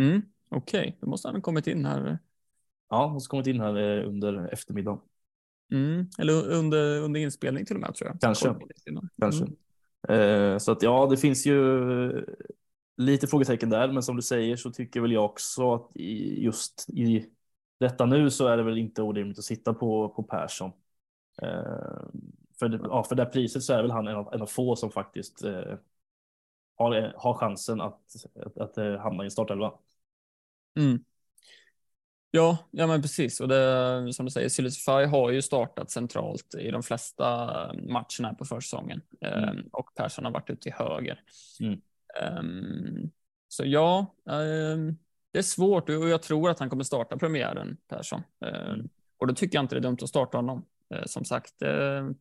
[0.00, 2.18] mm, Okej, då måste han ha kommit in här.
[2.90, 5.00] Ja, hon har kommit in här eh, under eftermiddagen.
[5.72, 8.20] Mm, eller under, under inspelning till och med tror jag.
[8.20, 8.54] Kanske.
[9.20, 9.46] Kanske.
[10.08, 10.60] Mm.
[10.60, 12.26] Så att ja, det finns ju
[12.96, 16.86] lite frågetecken där, men som du säger så tycker väl jag också att i, just
[16.90, 17.26] i
[17.80, 20.70] detta nu så är det väl inte orimligt att sitta på, på Persson.
[21.42, 22.02] Eh,
[22.58, 24.90] för, ja, för det priset så är väl han en av, en av få som
[24.90, 25.74] faktiskt eh,
[26.76, 28.00] har, har chansen att,
[28.46, 29.72] att, att eh, hamna i startelva.
[30.78, 31.04] Mm.
[32.30, 33.40] Ja, ja men precis.
[33.40, 37.26] Och det, som du säger, Silicify har ju startat centralt i de flesta
[37.74, 39.02] matcherna här på försäsongen.
[39.20, 39.44] Mm.
[39.44, 41.22] Ehm, och Persson har varit ute till höger.
[41.60, 41.80] Mm.
[42.22, 43.10] Ehm,
[43.48, 44.98] så ja, ehm,
[45.32, 48.22] det är svårt och jag tror att han kommer starta premiären, Persson.
[48.44, 48.88] Ehm, Mm.
[49.18, 50.64] Och då tycker jag inte det är dumt att starta honom.
[50.90, 52.14] Ehm, som sagt, ehm,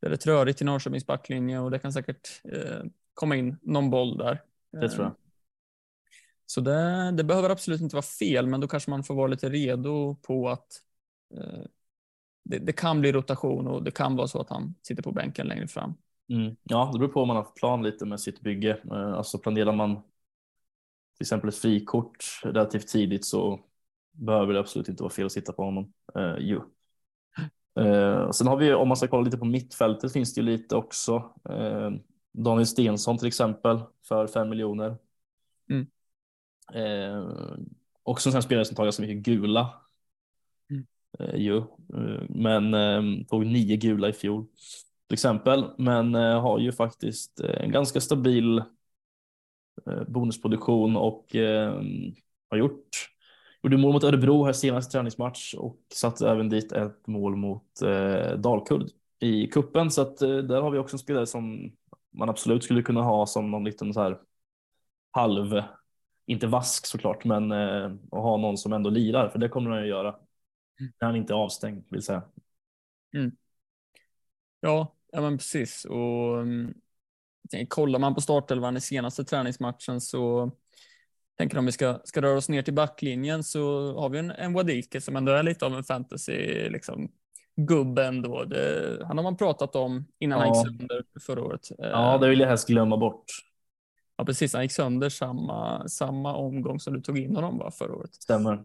[0.00, 2.82] det är rätt rörigt i Norrköpings backlinje och det kan säkert eh,
[3.14, 4.42] komma in någon boll där.
[4.72, 5.14] Det tror jag.
[6.46, 9.48] Så det, det behöver absolut inte vara fel, men då kanske man får vara lite
[9.48, 10.66] redo på att
[11.36, 11.64] eh,
[12.44, 15.46] det, det kan bli rotation och det kan vara så att han sitter på bänken
[15.46, 15.94] längre fram.
[16.28, 16.56] Mm.
[16.62, 18.80] Ja, det beror på om man har plan lite med sitt bygge.
[18.90, 23.60] Eh, Alltså planerar man till exempel ett frikort relativt tidigt så
[24.12, 25.92] behöver det absolut inte vara fel att sitta på honom.
[26.14, 26.60] Eh, ju.
[27.76, 30.76] Eh, sen har vi, om man ska kolla lite på mittfältet, finns det ju lite
[30.76, 31.32] också.
[31.50, 31.90] Eh,
[32.32, 34.96] Daniel Stensson till exempel för 5 miljoner.
[35.70, 35.86] Mm.
[36.74, 37.28] Eh,
[38.02, 39.74] också en sån spelare som tar ganska mycket gula.
[40.70, 40.86] Mm.
[41.18, 41.56] Eh, ju.
[41.56, 44.46] Eh, men eh, tog nio gula i fjol
[45.06, 48.62] till exempel, men eh, har ju faktiskt eh, en ganska stabil
[50.06, 51.82] bonusproduktion och eh,
[52.50, 53.09] har gjort
[53.62, 58.32] gjorde mål mot Örebro här senaste träningsmatch och satte även dit ett mål mot eh,
[58.38, 61.72] Dalkurd i kuppen så att eh, där har vi också en spelare som
[62.10, 64.18] man absolut skulle kunna ha som någon liten så här
[65.10, 65.62] halv,
[66.26, 69.82] inte vask såklart, men eh, att ha någon som ändå lirar, för det kommer han
[69.82, 70.16] ju göra.
[71.00, 72.22] När han inte är avstängd vill säga.
[74.60, 75.84] Ja, ja men precis.
[75.84, 76.74] Och mm,
[77.50, 80.50] tänker, kollar man på startelvan i senaste träningsmatchen så
[81.40, 84.52] tänker om vi ska, ska röra oss ner till backlinjen så har vi en, en
[84.52, 87.10] Wadike som ändå är lite av en fantasy liksom,
[87.56, 88.44] gubbe ändå.
[88.44, 90.54] Det, han har man pratat om innan han Ja.
[90.54, 91.68] gick sönder förra året.
[91.78, 93.24] Ja, det vill jag helst glömma bort.
[94.16, 94.52] ja, precis.
[94.54, 98.14] Han gick sönder samma, samma omgång som du tog in honom va, förra året.
[98.14, 98.64] Stämmer.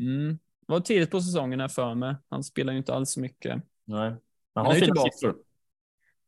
[0.00, 0.38] Mm.
[0.66, 2.14] Det var tidigt på säsongen här för mig.
[2.28, 3.62] Han spelar ju inte alls så mycket.
[3.84, 4.10] Nej.
[4.10, 4.18] Men
[4.54, 5.36] Han han har fina siffror.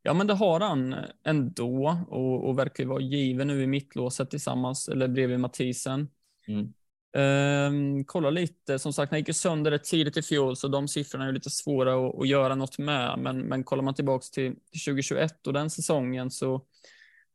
[0.09, 0.95] Ja, men det har han
[1.25, 6.09] ändå och, och verkar vara given nu i mittlåset tillsammans eller bredvid Mathisen.
[6.47, 6.73] Mm.
[7.17, 10.89] Ehm, kolla lite, som sagt, han gick ju sönder rätt tidigt i fjol så de
[10.89, 13.19] siffrorna är lite svåra att, att göra något med.
[13.19, 16.63] Men, men kollar man tillbaks till, till 2021 och den säsongen så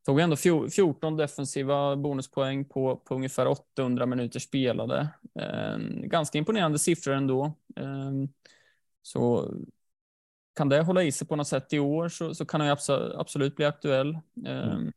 [0.06, 5.08] tog ändå fjo- 14 defensiva bonuspoäng på, på ungefär 800 minuter spelade.
[5.40, 7.52] Ehm, ganska imponerande siffror ändå.
[7.76, 8.28] Ehm,
[9.02, 9.54] så
[10.54, 12.76] kan det hålla i sig på något sätt i år så, så kan han
[13.16, 14.18] absolut bli aktuell.
[14.46, 14.92] Ehm,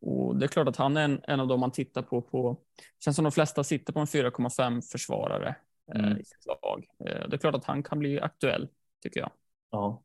[0.00, 2.22] och det är klart att han är en, en av dem man tittar på.
[2.22, 2.56] på
[3.04, 5.54] känns som de flesta sitter på en 4,5 försvarare
[5.94, 6.18] eh, Mm.
[6.18, 6.86] i sitt lag.
[7.06, 8.68] Eh, det är klart att han kan bli aktuell,
[9.02, 9.30] tycker jag.
[9.70, 10.02] Ja.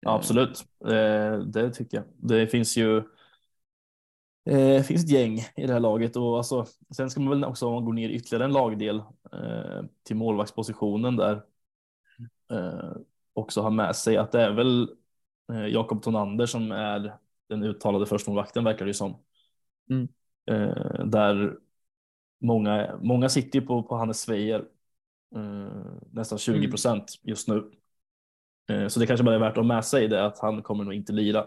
[0.00, 0.64] ja, absolut.
[0.84, 2.04] Eh, det tycker jag.
[2.16, 2.96] Det finns ju
[4.44, 6.66] eh, finns ett gäng i det här laget och alltså,
[6.96, 9.02] sen ska man väl också om man går ner ytterligare en lagdel
[10.02, 11.42] till målvaktspositionen där
[12.50, 12.92] eh,
[13.38, 14.90] också ha med sig att det är väl
[15.52, 19.16] eh, Jakob Tonander som är den uttalade förstemålvakten verkar det ju som.
[19.90, 20.08] Mm.
[20.50, 21.58] Eh, där
[22.40, 24.64] många, många sitter ju på, på Hannes Svejer
[25.36, 27.70] eh, nästan 20 procent just nu.
[28.70, 30.84] Eh, så det kanske bara är värt att ha med sig det att han kommer
[30.84, 31.46] nog inte lira.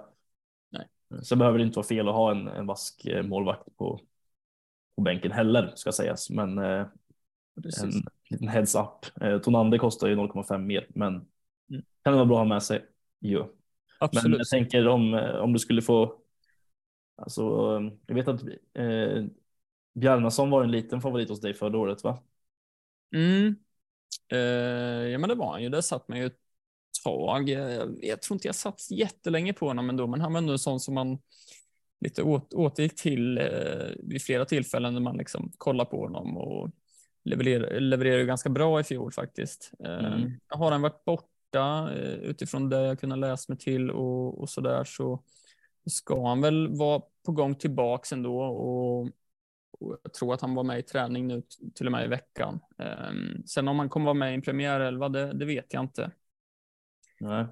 [0.70, 0.88] Nej.
[1.24, 4.00] Sen behöver det inte vara fel att ha en, en vask målvakt på,
[4.96, 6.88] på bänken heller ska sägas, men en
[8.30, 9.06] liten heads up.
[9.44, 11.28] Tonander kostar ju 0,5 mer, men mm.
[12.04, 12.86] Kan det vara bra att ha med sig.
[13.20, 13.52] Jo.
[14.00, 14.24] Absolut.
[14.24, 16.22] Men jag tänker om, om du skulle få
[17.22, 17.42] Alltså,
[18.06, 19.26] jag vet att eh,
[19.94, 22.24] Bjarnason var en liten favorit hos dig förra året, va?
[23.16, 23.56] Mm.
[24.32, 25.70] Eh, ja, men det var han ju.
[25.70, 26.40] Det satt man ju ett
[27.04, 27.50] tag.
[27.50, 30.60] Jag, jag tror inte jag satt jättelänge på honom ändå, men han var ändå en
[30.60, 31.18] sån som man
[32.00, 36.72] lite åt, återgick till eh, vid flera tillfällen när man liksom kollar på honom och
[37.24, 39.72] levererar, levererar ganska bra i fjol faktiskt.
[39.86, 40.32] Eh, mm.
[40.48, 41.06] Har han varit
[41.52, 45.24] borta eh, utifrån det jag kunnat läsa mig till och, och så där så
[45.86, 49.02] ska han väl vara på gång tillbaks ändå och,
[49.80, 51.44] och jag tror att han var med i träning nu
[51.76, 52.60] till och med i veckan.
[53.10, 56.12] Um, sen om han kommer vara med i en premiärelva, det, det vet jag inte.
[57.20, 57.46] Nej.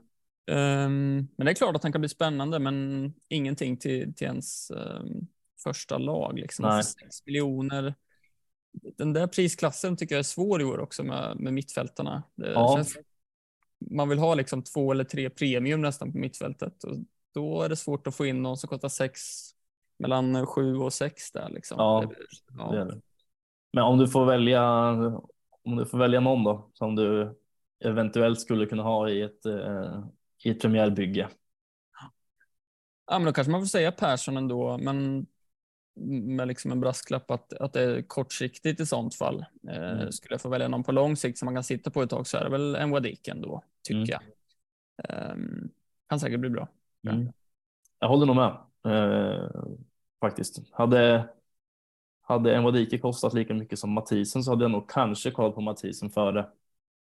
[0.52, 4.72] Um, men det är klart att han kan bli spännande, men ingenting till, till ens
[4.72, 5.28] um,
[5.64, 6.40] första lag.
[6.40, 6.66] Liksom.
[6.66, 6.84] Nej.
[6.84, 7.96] 6 miljoner.
[8.98, 12.24] Den där prisklassen tycker jag är svår i år också med, med mittfältarna.
[12.36, 12.76] Det ja.
[12.76, 12.98] känns,
[13.80, 16.96] man vill ha liksom två eller tre premium nästan på mittfältet och
[17.34, 19.22] då är det svårt att få in någon som kostar sex,
[19.98, 21.76] mellan sju och sex där liksom.
[21.80, 22.12] Ja,
[22.58, 22.72] ja.
[22.72, 23.02] Det det.
[23.74, 24.64] Men om du får välja,
[25.64, 27.40] om du får välja någon då som du
[27.86, 30.04] eventuellt skulle kunna ha i ett, eh,
[30.44, 31.30] i ett premiärbygge.
[33.08, 35.28] Ja, men då kanske man får säga Persson ändå, men
[36.08, 39.46] med liksom en brasklapp att, att det är kortsiktigt i sånt fall.
[39.68, 40.12] Eh, mm.
[40.12, 42.28] Skulle jag få välja någon på lång sikt som man kan sitta på ett tag
[42.28, 44.10] så är det väl en Wadik ändå, tycker mm.
[44.10, 44.22] jag.
[45.34, 45.70] Um,
[46.10, 46.68] kan säkert bli bra.
[47.10, 47.32] Mm.
[48.00, 49.50] Jag håller nog med eh,
[50.22, 50.60] faktiskt.
[50.72, 51.30] Hade,
[52.22, 55.62] hade en Wadike kostat lika mycket som Mathisen så hade jag nog kanske kollat på
[55.62, 56.50] Mathisen före.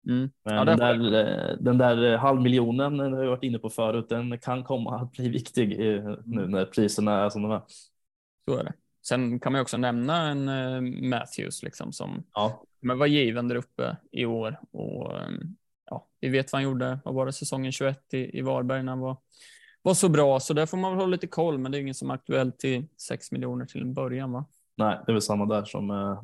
[0.07, 0.29] Mm.
[0.43, 4.39] Men ja, den, där, eh, den där halvmiljonen har jag varit inne på förut, den
[4.39, 6.51] kan komma att bli viktig nu mm.
[6.51, 7.61] när priserna är som de är.
[8.45, 8.73] Så är det.
[9.09, 12.63] Sen kan man också nämna en uh, Matthews liksom som ja.
[12.79, 16.99] men var given där uppe i år och um, ja, vi vet vad han gjorde.
[17.05, 19.17] Vad var det säsongen 21 i, i Varberg när han var
[19.81, 21.93] var så bra, så där får man väl hålla lite koll, men det är ingen
[21.93, 24.45] som är aktuellt till 6 miljoner till en början va?
[24.75, 26.21] Nej, det är väl samma där som eh,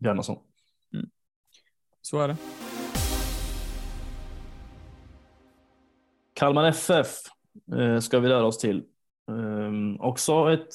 [0.00, 0.38] Bjarnason.
[0.94, 1.10] Mm.
[2.02, 2.36] Så är det.
[6.34, 7.08] Kalmar FF
[7.76, 8.84] eh, ska vi röra oss till.
[9.30, 10.74] Eh, också ett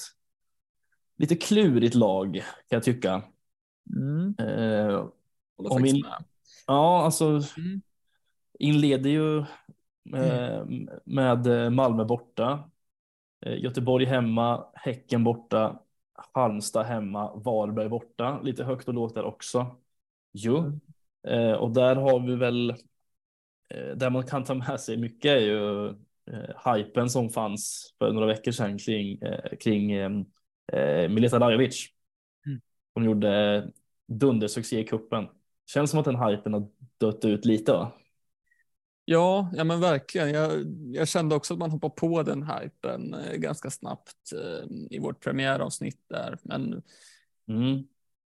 [1.17, 3.23] lite klurigt lag kan jag tycka.
[3.95, 4.35] Mm.
[4.39, 5.05] Eh,
[5.55, 6.03] om in...
[6.67, 7.25] Ja, alltså
[7.57, 7.81] mm.
[8.59, 9.45] inleder ju
[10.13, 10.89] Mm.
[11.03, 12.69] med Malmö borta,
[13.45, 15.79] eh, Göteborg hemma, Häcken borta,
[16.33, 18.41] Halmstad hemma, Varberg borta.
[18.41, 19.75] Lite högt och lågt där också.
[20.31, 20.79] Jo, mm.
[21.27, 22.75] Eh, och där har vi väl
[23.95, 25.87] där man kan ta med sig mycket är ju
[26.31, 29.91] eh, hypen som fanns för några veckor sedan kring, eh, kring
[30.73, 31.87] eh, Mileta Lajovic.
[32.45, 32.61] Mm.
[32.93, 33.71] Hon gjorde
[34.07, 35.27] dundersuccé i kuppen.
[35.65, 37.91] Känns som att den hypen har dött ut lite va?
[39.05, 40.29] Ja, ja men verkligen.
[40.29, 40.51] Jag,
[40.93, 45.23] jag kände också att man hoppar på den hypen eh, ganska snabbt eh, i vårt
[45.23, 46.37] premiäravsnitt där.
[46.43, 46.81] Men,
[47.47, 47.83] mm.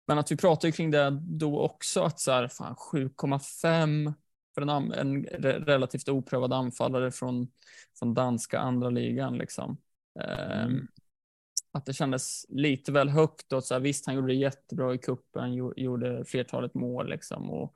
[0.08, 4.14] men att vi pratar kring det då också, att så här, 7,5
[4.56, 5.24] för en, en
[5.66, 7.48] relativt oprövad anfallare från,
[8.00, 9.38] från danska andra ligan.
[9.38, 9.78] Liksom.
[10.20, 10.88] Mm.
[11.76, 13.54] Att det kändes lite väl högt.
[13.54, 17.76] Och så här, visst, han gjorde det jättebra i kuppen, gjorde flertalet mål liksom, och,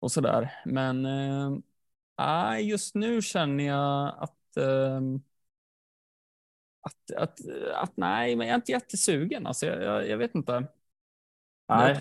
[0.00, 0.52] och så där.
[0.64, 5.00] Men eh, just nu känner jag att, äh,
[6.80, 7.40] att, att,
[7.74, 9.46] att, nej, men jag är inte jättesugen.
[9.46, 10.66] Alltså, jag, jag, jag vet inte.
[11.68, 12.00] Nej,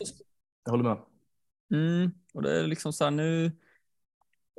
[0.63, 0.98] jag håller med.
[1.72, 3.52] Mm, och det är liksom så här nu.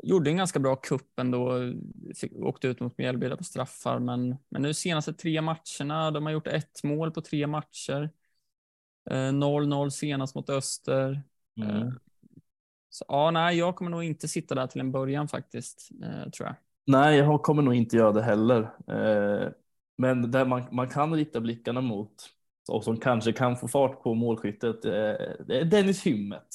[0.03, 1.73] Gjorde en ganska bra kupp ändå.
[2.15, 6.11] Fick, åkte ut mot Mjällby på straffar, men, men nu senaste tre matcherna.
[6.11, 8.11] De har gjort ett mål på tre matcher.
[9.11, 11.23] 0-0 eh, senast mot Öster.
[11.61, 11.77] Mm.
[11.77, 11.93] Eh,
[12.91, 16.49] så, ja, nej, jag kommer nog inte sitta där till en början faktiskt, eh, tror
[16.49, 16.55] jag.
[16.87, 18.71] Nej, jag kommer nog inte göra det heller.
[19.97, 22.13] Men där man, man kan rikta blickarna mot
[22.69, 26.49] och som kanske kan få fart på målskyttet, det är Dennis Hymmet.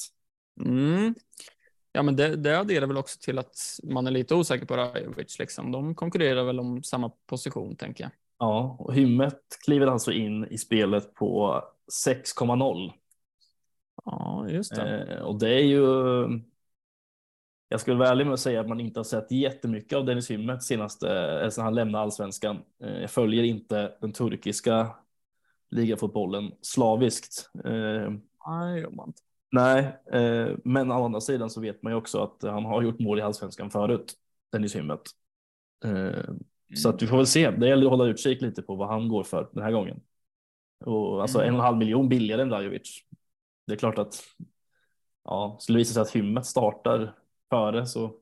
[0.66, 1.16] Mm.
[1.96, 5.40] Ja, men det, det adderar väl också till att man är lite osäker på Rajovic.
[5.40, 5.72] Liksom.
[5.72, 8.12] De konkurrerar väl om samma position, tänker jag.
[8.40, 11.62] Ja, och Hymmet kliver alltså in i spelet på
[12.06, 12.92] 6,0.
[14.06, 15.04] Ja, just det.
[15.04, 15.82] Eh, och det är ju.
[17.70, 20.32] Jag skulle vara ärlig med att säga att man inte har sett jättemycket av Dennis
[20.32, 22.58] Hymmet senaste eh, sedan han lämnade allsvenskan.
[22.84, 24.96] Eh, jag följer inte den turkiska
[25.70, 27.50] ligafotbollen slaviskt.
[27.66, 28.12] Eh,
[28.48, 29.14] Nej, man
[29.56, 33.00] Nej, eh, men å andra sidan så vet man ju också att han har gjort
[33.00, 34.14] mål i allsvenskan förut.
[34.52, 35.02] Dennis Hymmet.
[35.86, 36.34] Eh,
[36.76, 37.52] så att vi får väl se.
[37.52, 40.02] Det gäller att hålla utkik lite på vad han går för den här gången.
[40.86, 41.48] Och alltså Mm.
[41.48, 43.02] en och en halv miljon billigare än Rajovic.
[43.68, 44.24] Det är klart att
[45.24, 47.16] ja, skulle det visa sig att Hymmet startar
[47.50, 48.20] före så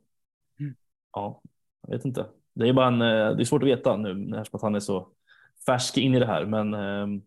[0.59, 0.75] Mm.
[1.13, 1.41] ja,
[1.81, 2.25] jag vet inte.
[2.53, 4.79] Det är bara en, eh, det är svårt att veta nu eftersom att han är
[4.79, 5.09] så
[5.65, 7.21] färsk in i det här, men eh,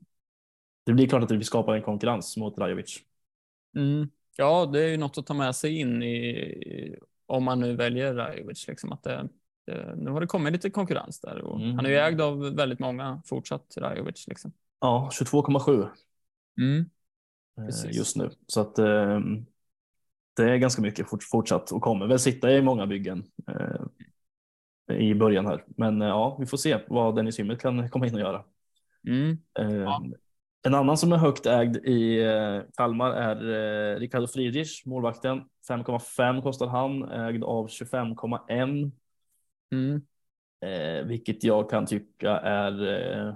[0.85, 2.99] det blir klart att det skapar en konkurrens mot Rajovic.
[3.77, 4.09] Mm.
[4.37, 8.15] Ja, det är ju något att ta med sig in i om man nu väljer
[8.15, 8.69] Rajovic.
[8.69, 9.29] Liksom, att det,
[9.67, 11.77] det, nu har det kommit lite konkurrens där och Mm.
[11.77, 14.27] han är ju ägd av väldigt många fortsatt Rajovic.
[14.29, 14.53] Liksom.
[14.81, 15.89] Ja, 22,7
[16.61, 16.85] Mm.
[17.59, 17.97] eh, Precis.
[17.97, 18.31] just nu.
[18.47, 19.21] Så att eh,
[20.37, 25.15] det är ganska mycket fort, fortsatt och kommer väl sitta i många byggen eh, i
[25.15, 25.65] början här.
[25.67, 28.45] Men eh, ja, vi får se vad Dennis Hymmet kan komma in och göra.
[29.09, 29.39] Mm.
[29.59, 30.03] Eh, Ja.
[30.63, 33.37] En annan som är högt ägd i eh, Kalmar är
[33.95, 35.43] eh, Ricardo Friedrich, målvakten.
[35.69, 38.93] 5,5 kostar han, ägd av 25,1.
[39.73, 40.03] Mm.
[40.61, 43.35] Eh, vilket jag kan tycka är eh,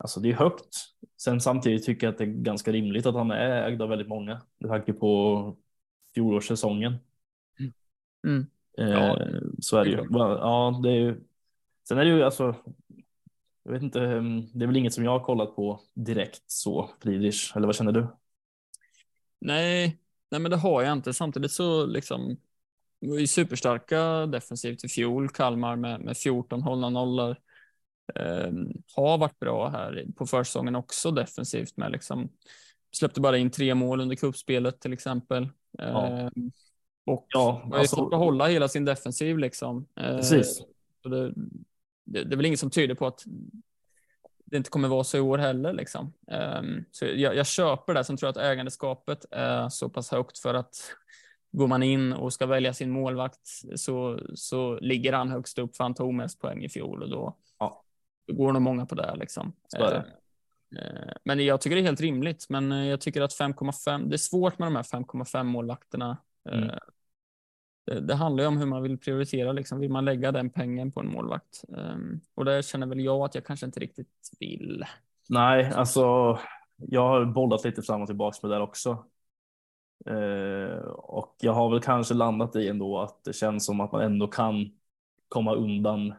[0.00, 0.76] Alltså det är högt.
[1.16, 4.08] Sen samtidigt tycker jag att det är ganska rimligt att han är ägd av väldigt
[4.08, 5.56] många med tanke på
[6.14, 6.96] fjolårssäsongen.
[8.26, 8.46] Mm.
[8.78, 9.18] Eh, Ja,
[9.60, 10.06] så är det ju.
[10.10, 11.20] Ja, det är ju.
[11.88, 12.54] Sen är det ju alltså.
[13.68, 14.00] Jag vet inte.
[14.00, 17.76] mm, Det är väl inget som jag har kollat på direkt så Friedrich eller vad
[17.76, 18.06] känner du?
[19.40, 19.98] Nej,
[20.30, 21.14] nej, men det har jag inte.
[21.14, 22.36] Samtidigt så liksom
[23.00, 25.28] de var ju superstarka defensivt i fjol.
[25.28, 27.36] Kalmar med, med 14 hållna nollor.
[28.14, 28.50] Eh,
[28.96, 32.28] har varit bra här på försäsongen också defensivt med liksom
[32.96, 35.48] släppte bara in tre mål under kuppspelet till exempel.
[35.70, 36.06] Ja.
[36.08, 36.28] Eh,
[37.06, 39.86] och Ja, har ju alltså- fått behålla hela sin defensiv liksom.
[39.96, 40.60] Eh, Precis.
[41.02, 41.34] det,
[42.12, 43.24] det, det är väl inget som tyder på att
[44.44, 45.72] det inte kommer vara så i år heller.
[45.72, 46.12] Liksom.
[46.30, 48.04] Ehm, så jag, jag köper det.
[48.04, 50.76] Sen tror jag att ägandeskapet är så pass högt för att
[51.52, 53.40] går man in och ska välja sin målvakt
[53.76, 57.36] så, så ligger han högst upp för han tog mest poäng i fjol och då,
[57.58, 57.84] Ja.
[58.26, 59.14] då går nog många på det.
[59.16, 59.52] Liksom.
[59.78, 60.04] Det.
[60.76, 62.46] Eh, Men jag tycker det är helt rimligt.
[62.48, 66.16] Men eh, jag tycker att 5,5, det är svårt med de här 5,5 målvakterna.
[66.50, 66.70] Eh, Mm.
[67.88, 69.52] Det, det handlar ju om hur man vill prioritera.
[69.52, 69.80] Liksom.
[69.80, 71.64] Vill man lägga den pengen på en målvakt?
[71.68, 74.84] Um, och det känner väl jag att jag kanske inte riktigt vill.
[75.28, 76.38] Nej, alltså
[76.76, 79.04] jag har bollat lite fram och tillbaka med det där också.
[80.06, 84.02] Eh, och jag har väl kanske landat i ändå att det känns som att man
[84.02, 84.70] ändå kan
[85.28, 86.14] komma undan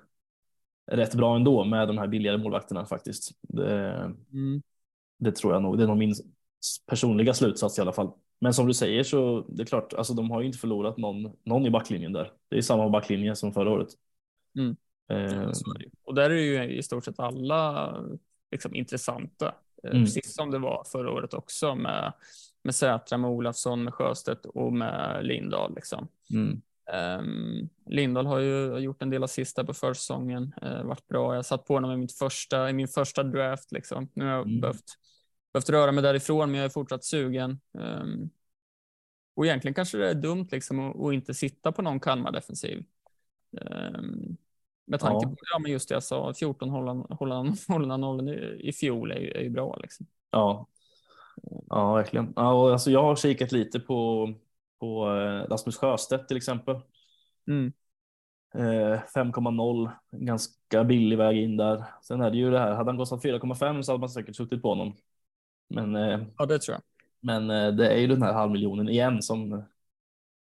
[0.92, 3.32] rätt bra ändå med de här billigare målvakterna faktiskt.
[3.42, 3.90] Det,
[4.34, 4.62] Mm.
[5.18, 5.78] det tror jag nog.
[5.78, 6.16] Det är nog min
[6.88, 8.12] personliga slutsats i alla fall.
[8.42, 11.32] Men som du säger så det är klart, alltså de har ju inte förlorat någon,
[11.44, 12.32] någon i backlinjen där.
[12.50, 13.88] Det är samma backlinje som förra året.
[14.58, 14.76] Mm.
[15.12, 15.52] Eh.
[16.04, 17.96] Och där är ju i stort sett alla
[18.52, 19.46] liksom, intressanta.
[19.48, 19.54] Eh,
[19.92, 20.04] Mm.
[20.04, 22.14] Precis som det var förra året också med,
[22.64, 25.76] med Sätra, med Olafsson, med Sjöstedt och med Lindahl.
[25.76, 26.08] Liksom.
[26.34, 26.62] mm,
[27.20, 31.36] Um, Lindahl har ju gjort en del assist där på försäsongen, uh, varit bra.
[31.36, 33.72] Jag satt på honom i, mitt första, i min första draft.
[33.72, 34.10] Liksom.
[34.14, 34.62] Nu har jag Mm.
[34.62, 34.86] behövt,
[35.54, 37.60] behövt röra mig därifrån, men jag är fortsatt sugen.
[37.72, 38.30] Um,
[39.36, 42.86] och egentligen kanske det är dumt liksom, att, att inte sitta på någon Kalmar-defensiv.
[43.52, 44.38] Um,
[44.86, 45.30] med tanke Ja.
[45.30, 49.12] på ja, men just det jag sa, 14 hållna, hållna, hållna nollen i, i fjol
[49.12, 49.78] är ju, är ju bra.
[49.82, 50.06] Liksom.
[50.32, 50.68] Ja,
[51.70, 52.34] ja verkligen.
[52.36, 54.28] Ja, och alltså jag har kikat lite på,
[54.80, 56.76] på eh, Rasmus Sjöstedt till exempel.
[57.48, 57.74] Mm.
[58.54, 61.84] Eh, 5,0, en ganska billig väg in där.
[62.02, 64.62] Sen är det ju det här, hade han kostat 4,5 så hade man säkert suttit
[64.62, 64.96] på honom.
[65.70, 66.82] Men, eh, Ja, det tror jag.
[67.20, 69.64] men eh, det är ju den här halvmiljonen igen som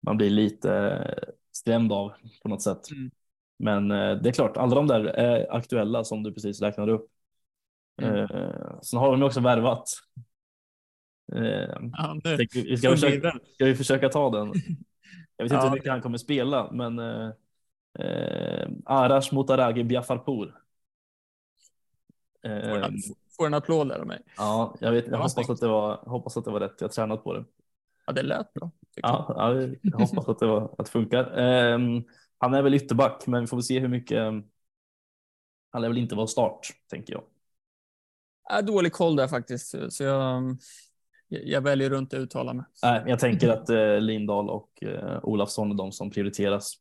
[0.01, 1.15] man blir lite
[1.53, 2.91] skrämd av på något sätt.
[2.91, 3.11] Mm.
[3.59, 7.11] Men eh, det är klart, alla de där är aktuella som du precis räknade upp.
[8.03, 8.29] Mm.
[8.83, 9.85] Sen har de ju också värvat.
[11.93, 14.53] Ja, vi ska, försöka, ska vi försöka ta den?
[15.37, 15.63] Jag vet inte Ja.
[15.69, 20.55] hur mycket han kommer spela, men eh, Arash Motaragi Biafarpour.
[22.43, 22.89] Eh,
[23.39, 24.21] får en applåd där av mig.
[24.37, 25.51] ja, jag, vet, jag Ja, hoppas, snyggt.
[25.51, 26.75] att det var, hoppas att det var rätt.
[26.79, 27.45] Jag har tränat på det.
[28.07, 28.71] Ja, det lät bra.
[28.95, 31.39] Ja, ja, jag hoppas att det, var, att det funkar.
[31.39, 32.05] Ehm,
[32.39, 34.19] han är väl ytterback, men vi får väl se hur mycket.
[35.71, 36.61] Han lär väl inte vara start,
[36.91, 37.23] tänker jag.
[38.49, 40.57] Jag är dålig koll där faktiskt, så jag,
[41.29, 42.65] jag väljer runt att uttala mig.
[42.83, 46.73] Nej, jag tänker att eh, Lindahl och eh, Olafsson är de som prioriteras.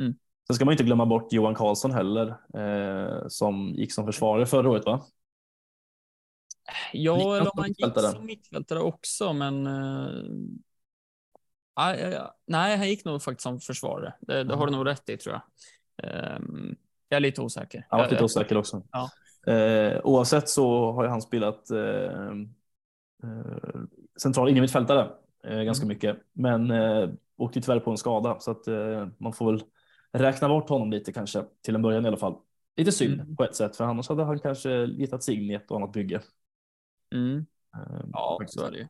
[0.00, 0.14] Mm.
[0.46, 4.70] Sen ska man inte glömma bort Johan Karlsson heller, eh, som gick som försvarare förra
[4.70, 5.02] året, va?
[6.92, 9.66] Ja, eller om han gick som mittfältare också, men...
[9.66, 10.50] Uh,
[12.46, 14.14] nej, han gick nog faktiskt som försvarare.
[14.20, 15.42] Det, det har du nog rätt i, tror jag.
[16.08, 16.76] Ehm,
[17.08, 17.86] jag är lite osäker.
[17.90, 18.82] Han var Jag- lite jag- osäker också.
[18.92, 19.10] Ja.
[19.52, 22.30] Eh, oavsett så har ju han spelat eh,
[23.22, 23.80] eh,
[24.22, 25.10] central innermittfältare
[25.44, 25.94] eh, ganska Mm.
[25.94, 29.62] mycket, men eh, åkte tyvärr på en skada så att eh, man får väl
[30.12, 32.34] räkna bort honom lite kanske till en början i alla fall.
[32.76, 33.36] Lite synd Mm.
[33.36, 35.22] på ett sätt, för annars hade han kanske letat
[35.54, 36.20] ett och annat bygge.
[37.12, 37.46] Mm.
[37.76, 38.58] Eh, Ja, faktiskt.
[38.60, 38.88] så är det ju.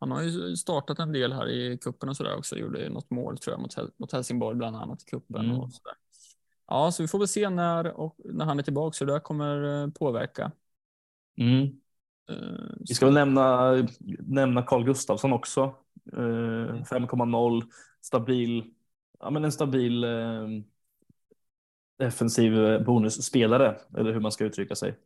[0.00, 2.56] Han har ju startat en del här i kuppen och sådär också.
[2.56, 5.60] Gjorde något mål tror jag mot, Hel- mot Helsingborg bland annat i kuppen Mm.
[5.60, 5.94] och sådär.
[6.66, 9.20] Ja, så vi får väl se när, och, när han är tillbaka så det här
[9.20, 10.52] kommer eh, påverka.
[11.38, 11.62] Mm.
[12.30, 12.36] Eh,
[12.88, 13.72] Vi ska väl nämna,
[14.18, 15.74] nämna Carl Gustafsson också.
[16.12, 17.62] Eh, 5,0
[18.00, 18.74] stabil,
[19.20, 20.46] ja men en stabil eh,
[21.98, 24.98] defensiv bonusspelare, eller hur man ska uttrycka sig.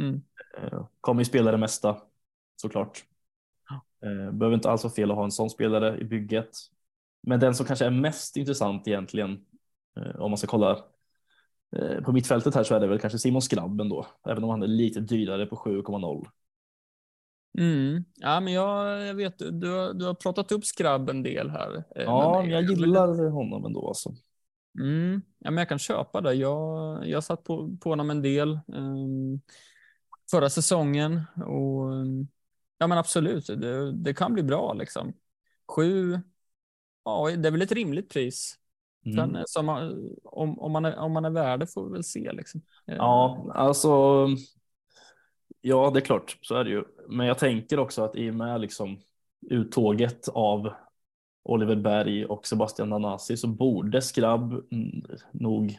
[0.00, 0.22] Mm.
[0.56, 1.96] Eh, kommer ju spela det mesta,
[2.56, 3.04] såklart.
[4.04, 6.50] Eh, behöver inte alls vara fel att ha en sån spelare i bygget.
[7.22, 9.44] Men den som kanske är mest intressant egentligen,
[9.96, 10.84] eh, om man ska kolla
[12.04, 14.66] på mittfältet här så är det väl kanske Simon Skrabben då, även om han är
[14.66, 16.26] lite dyrare på 7,0.
[17.58, 18.04] Mm.
[18.14, 21.84] Ja, men jag, jag vet, du, du har pratat upp Skrabb en del här.
[21.94, 24.14] Ja, men jag gillar honom ändå alltså.
[24.80, 25.22] Mm.
[25.38, 26.34] Ja, men jag kan köpa det.
[26.34, 29.40] Jag, jag satt på, på honom en del um,
[30.34, 31.90] förra säsongen och
[32.78, 35.12] ja, men absolut, det, det kan bli bra liksom.
[35.76, 36.20] Sju,
[37.04, 38.54] ja, det är väl ett rimligt pris.
[39.06, 39.16] Mm.
[39.16, 41.92] Sen, eh, som, man- om, om, man är, om man är värd det får vi
[41.92, 42.62] väl se liksom.
[42.86, 43.88] Eh, Ja, alltså.
[45.60, 46.84] Ja, det är klart, så är det ju.
[47.08, 49.00] Men jag tänker också att i och med liksom
[49.50, 50.72] uttåget av
[51.42, 54.64] Oliver Berg och Sebastian Nanasi så borde Skrabb
[55.32, 55.78] nog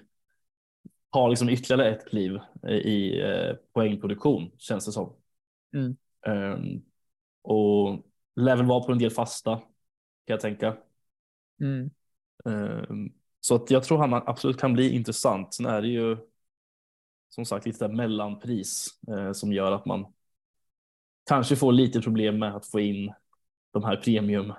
[1.16, 2.40] ha liksom ytterligare ett kliv
[2.70, 5.16] i eh, poängproduktion känns det som.
[5.74, 5.96] Mm.
[6.28, 6.82] Ehm,
[7.42, 8.06] och
[8.36, 10.78] lär väl vara på en del fasta kan jag tänka.
[11.62, 11.90] Mm.
[12.46, 13.10] Ehm,
[13.40, 15.54] Så att jag tror han absolut kan bli intressant.
[15.54, 16.18] Sen är det ju
[17.30, 20.06] som sagt lite mellanpris eh, som gör att man
[21.30, 23.14] kanske får lite problem med att få in
[23.72, 24.54] de här premium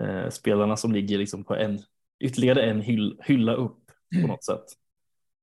[0.00, 1.78] eh, spelarna som ligger liksom på en
[2.20, 3.90] ytterligare en hyll, hylla upp
[4.22, 4.64] på något sätt.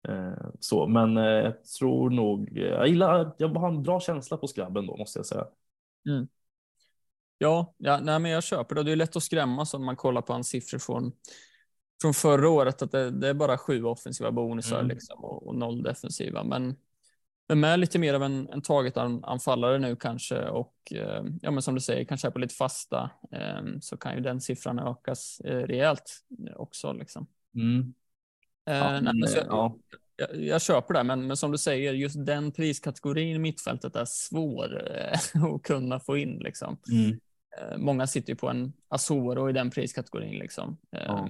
[0.08, 4.48] Eh, så, men eh, jag tror nog, jag gillar, jag har en bra känsla på
[4.48, 5.46] skrabben då måste jag säga.
[7.38, 8.84] Ja, ja nej, men jag köper det.
[8.84, 11.12] Det är lätt att skrämmas om man kollar på hans siffror från,
[12.02, 12.82] från förra året.
[12.82, 14.88] Att det, det är bara sju offensiva bonusar Mm.
[14.88, 16.44] liksom, och, och noll defensiva.
[16.44, 16.76] Men,
[17.48, 21.52] men med lite mer av en, en taget an- anfallare nu kanske och eh, ja,
[21.52, 24.80] men som du säger, kanske är på lite fasta eh, så kan ju den siffran
[24.80, 26.24] ökas eh, rejält
[26.56, 26.94] också.
[26.94, 27.28] Liksom.
[27.56, 27.94] Mm.
[28.68, 29.76] Eh, Ja, nej, men, så, eh, ja.
[30.16, 34.06] jag, jag köper det, men, men som du säger, just den priskategorin i mittfältet är
[34.06, 36.40] svår eh, att kunna få in.
[36.40, 36.78] Liksom.
[36.92, 37.20] Mm.
[37.58, 40.40] Eh, Många sitter ju på en Asoro i den priskategorin.
[40.40, 40.78] Liksom.
[40.92, 41.30] Eh, Ja.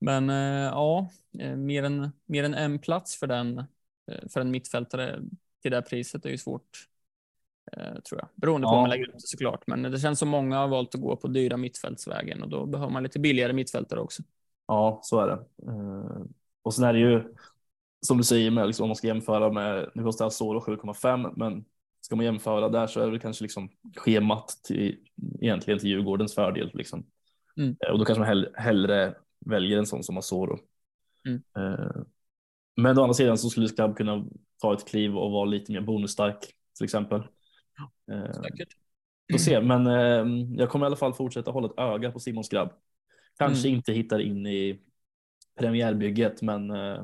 [0.00, 0.36] Men eh,
[0.70, 5.20] ja, eh, mer än, mer än en plats för den eh, för en mittfältare
[5.62, 6.86] till det här priset är ju svårt.
[7.72, 8.28] eh, Tror jag.
[8.34, 8.76] Beroende på Ja.
[8.76, 9.66] hur man lägger ut det såklart.
[9.66, 12.92] Men det känns som många har valt att gå på dyra mittfältsvägen och då behöver
[12.92, 14.22] man lite billigare mittfältare också.
[14.70, 15.66] Ja, så är det.
[15.72, 16.22] Eh,
[16.62, 17.34] och sen är det ju
[18.00, 21.64] som du säger med liksom, om man ska jämföra med, nu kostar Asoro 7,5 men
[22.00, 24.96] ska man jämföra där så är det kanske liksom schemat till,
[25.40, 27.06] egentligen till Djurgårdens fördel liksom.
[27.56, 27.76] Mm.
[27.86, 29.14] Eh, och då kanske man hell, hellre
[29.46, 30.58] väljer en sån som Asoro.
[31.26, 31.42] Mm.
[31.56, 32.02] Eh,
[32.76, 34.24] men å andra sidan så skulle Skrabb kunna
[34.60, 37.20] ta ett kliv och vara lite mer bonusstark till exempel.
[38.12, 38.68] Eh, Säkert.
[39.32, 39.86] Får se, men
[40.56, 42.72] jag kommer i alla fall fortsätta hålla ett öga på Simon Skrabb.
[43.40, 43.76] Kanske Mm.
[43.76, 44.80] inte hittar in i
[45.58, 47.02] premiärbygget, men eh,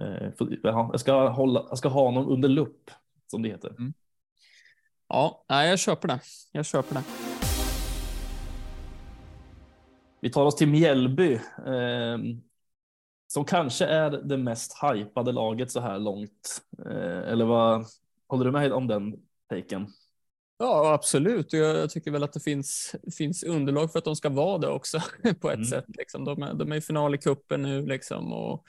[0.00, 0.30] eh,
[0.62, 2.90] ja, jag, ska hålla, jag ska ha honom under lupp,
[3.26, 3.74] som det heter.
[5.08, 6.20] Ja, nej, jag köper det.
[6.52, 7.02] Jag köper det.
[10.20, 11.32] Vi tar oss till Mjällby,
[11.66, 12.18] eh,
[13.26, 16.62] som kanske är det mest hypade laget så här långt.
[16.86, 17.86] Eh, eller vad
[18.28, 19.16] håller du med om den
[19.48, 19.86] taken?
[20.64, 21.52] Ja, absolut.
[21.52, 24.68] Jag, jag tycker väl att det finns, finns underlag för att de ska vara det
[24.68, 25.00] också
[25.40, 25.64] på ett Mm.
[25.68, 25.84] sätt.
[25.88, 26.24] Liksom.
[26.24, 28.64] De, är, de är i final i kuppen nu liksom, och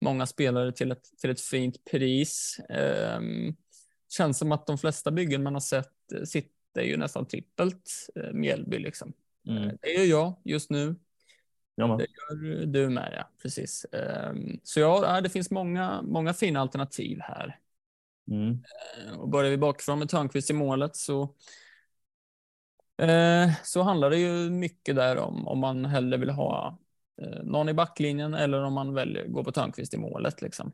[0.00, 2.60] många spelare till ett, till ett fint pris.
[2.68, 3.56] Ehm,
[4.08, 8.32] känns som att de flesta byggen man har sett eh, sitter ju nästan trippelt eh,
[8.32, 8.78] Mjällby.
[8.78, 9.12] Liksom.
[9.48, 9.62] Mm.
[9.68, 10.94] Eh, Det gör jag just nu.
[11.74, 11.96] Ja.
[11.96, 13.30] Det gör du med, ja.
[13.42, 13.86] Precis.
[13.92, 17.58] Ehm, så ja, det finns många, många fina alternativ här.
[18.30, 18.62] Mm.
[19.08, 21.34] Eh, Och börjar vi bakifrån med Törnqvist i målet så,
[23.02, 26.78] eh, så handlar det ju mycket där om om man hellre vill ha
[27.22, 30.42] eh, någon i backlinjen eller om man väljer gå på Törnqvist i målet.
[30.42, 30.72] Liksom.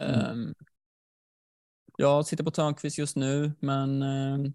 [0.00, 0.48] Mm.
[0.48, 0.52] Eh,
[1.96, 4.00] jag sitter på Törnqvist just nu, men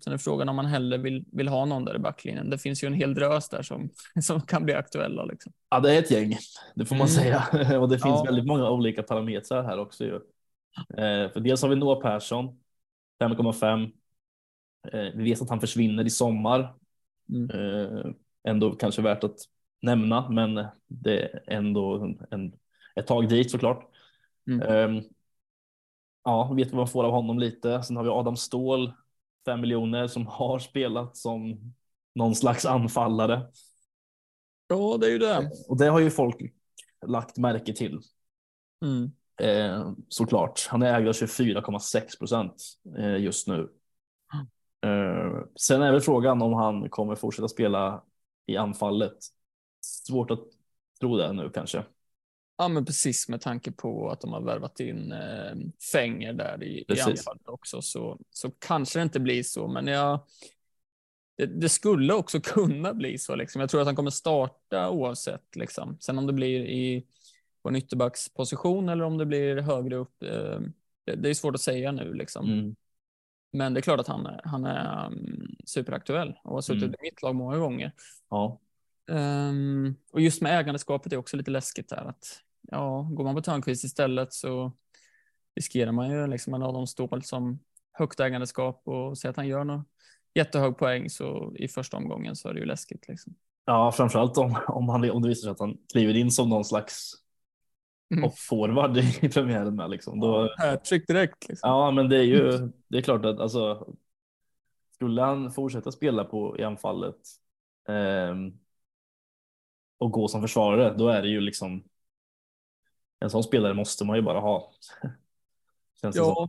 [0.04, 2.50] sen är frågan om man hellre vill, vill ha någon där i backlinjen.
[2.50, 3.90] Det finns ju en hel drös där som,
[4.22, 5.26] som kan bli aktuella.
[5.26, 5.54] Liksom.
[5.70, 6.38] Ja, det är ett gäng,
[6.76, 7.22] det får man Mm.
[7.24, 7.80] säga.
[7.80, 8.24] Och det finns Ja.
[8.26, 10.04] väldigt många olika parametrar här också.
[10.06, 10.20] Ju.
[10.78, 12.60] Eh, för dels har vi Noah Persson,
[13.20, 13.92] 5,5.
[14.92, 16.76] Eh, vi vet att han försvinner i sommar.
[17.30, 17.50] Mm.
[17.50, 18.12] Eh,
[18.44, 19.38] ändå kanske värt att
[19.82, 22.54] nämna, men det är ändå en, en,
[22.96, 23.90] ett tag dit såklart.
[24.48, 24.96] Mm.
[24.96, 25.04] Um,
[26.24, 27.84] ja, vet vi vad man får av honom lite.
[27.84, 28.94] Sen har vi Adam Ståhl,
[29.46, 31.74] 5 miljoner, som har spelat som
[32.16, 33.48] någon slags anfallare.
[34.68, 35.52] Ja, det är ju det.
[35.68, 36.54] Och det har ju folk
[37.08, 38.02] lagt märke till.
[38.86, 39.12] Mm.
[39.40, 40.68] Eh, såklart.
[40.70, 42.64] Han är av 24,6 procent
[42.98, 43.70] eh, just nu.
[44.86, 48.04] Eh, sen är väl frågan om han kommer fortsätta spela
[48.46, 49.18] i anfallet.
[49.82, 50.40] Svårt att
[51.00, 51.84] tro det nu kanske.
[52.58, 55.56] Ja, men precis med tanke på att de har värvat in eh,
[55.92, 59.68] Fänger där i, i anfallet också så, så kanske det inte blir så.
[59.68, 60.20] Men jag,
[61.38, 63.36] det, det skulle också kunna bli så.
[63.36, 63.62] Liksom.
[63.62, 65.56] Jag tror att han kommer starta oavsett.
[65.56, 65.98] Liksom.
[66.00, 67.06] Sen om det blir i
[67.64, 70.24] på en ytterbacksposition eller om det blir högre upp.
[70.24, 70.60] Eh,
[71.18, 72.14] det, är svårt att säga nu.
[72.14, 72.46] Liksom.
[72.54, 72.76] Mm.
[73.54, 76.96] Men det är klart att han, är- han är um, superaktuell och har suttit Mm.
[77.00, 77.92] i mitt lag många gånger.
[78.30, 78.60] Ja,
[79.12, 82.06] Ehm, och just med ägandeskapet är också lite läskigt där.
[82.06, 84.74] Att, ja, går man på Törnqvist istället så
[85.56, 87.60] riskerar man ju liksom en av de stål som
[87.92, 89.86] högt ägandeskap och säger att han gör något
[90.36, 93.08] jättehög poäng så i första omgången så är det ju läskigt.
[93.08, 93.36] Liksom.
[93.66, 96.66] ja framförallt om, om, han, om det visar sig att han kliver in som någon
[96.66, 97.12] slags
[98.12, 98.24] Mm.
[98.24, 100.20] off-forward i, i premiären med liksom.
[100.20, 101.50] Då, Hattrick direkt.
[101.50, 101.70] Liksom.
[101.70, 103.94] Ja, men det är ju det är klart att alltså.
[104.94, 107.16] Skulle han fortsätta spela på i anfallet.
[107.90, 108.60] ehm,
[109.98, 111.84] och gå som försvarare, då är det ju liksom.
[113.20, 114.72] En sån spelare måste man ju bara ha.
[116.02, 116.26] Känns som.
[116.26, 116.48] Ja,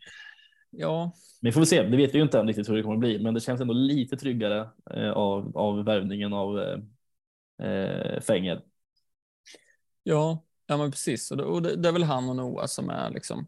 [0.70, 1.82] ja, Men vi får väl se.
[1.82, 3.60] Det vet vi ju inte än riktigt hur det kommer att bli, men det känns
[3.60, 6.78] ändå lite tryggare eh, av av värvningen av eh,
[7.68, 8.62] eh, Fänger.
[10.02, 11.30] ja, ja, men precis.
[11.30, 13.46] Och det, och det, är väl han och Noah som är liksom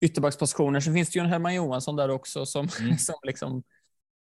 [0.00, 0.80] ytterbackspositioner.
[0.80, 2.96] Sen finns det ju en Herman Johansson där också som, Mm.
[2.98, 3.62] som liksom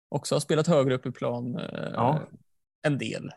[0.10, 1.60] också har spelat högre upp i plan.
[1.60, 2.20] Eh, Ja.
[2.88, 3.32] En del.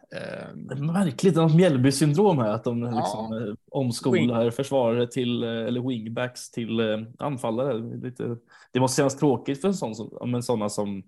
[0.77, 5.89] Märkligt, det är något Mjällby-syndrom här, att de liksom eh, omskolar försvarare till, eh, eller
[5.89, 6.81] wingbacks till
[7.19, 7.97] anfallare.
[7.97, 8.37] Lite,
[8.73, 11.03] det måste kännas tråkigt för en sån som, ja, men sådana som,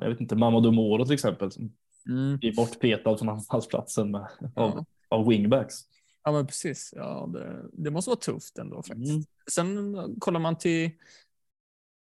[0.00, 1.72] jag vet inte, Mamadou Moro till exempel, som
[2.08, 4.84] mm, blir bortpetad från anfallsplatsen med, av, ja.
[5.08, 5.74] av wingbacks.
[6.24, 6.92] Ja, men precis.
[6.96, 9.10] Ja, det, det måste vara tufft ändå faktiskt.
[9.10, 9.24] Mm.
[9.52, 10.90] Sen eh, kollar man till,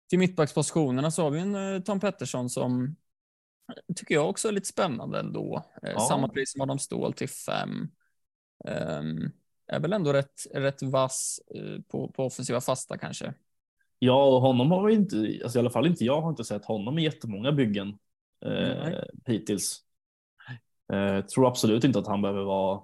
[0.10, 2.96] till mittbackspositionerna så har vi en eh, Tom Pettersson som
[3.96, 5.64] tycker jag också är lite spännande ändå.
[5.84, 6.00] Eh, Ja.
[6.00, 7.88] Samma pris som Adam Ståhl till fem.
[8.68, 9.32] Ehm,
[9.68, 13.34] är väl ändå rätt, rätt vass eh, på, på offensiva fasta kanske.
[14.00, 16.66] Ja, och honom har vi inte, alltså i alla fall inte jag har inte sett
[16.66, 17.98] honom i jättemånga byggen
[18.46, 18.94] eh,
[19.26, 19.80] hittills.
[20.94, 22.82] Eh, tror absolut inte att han behöver vara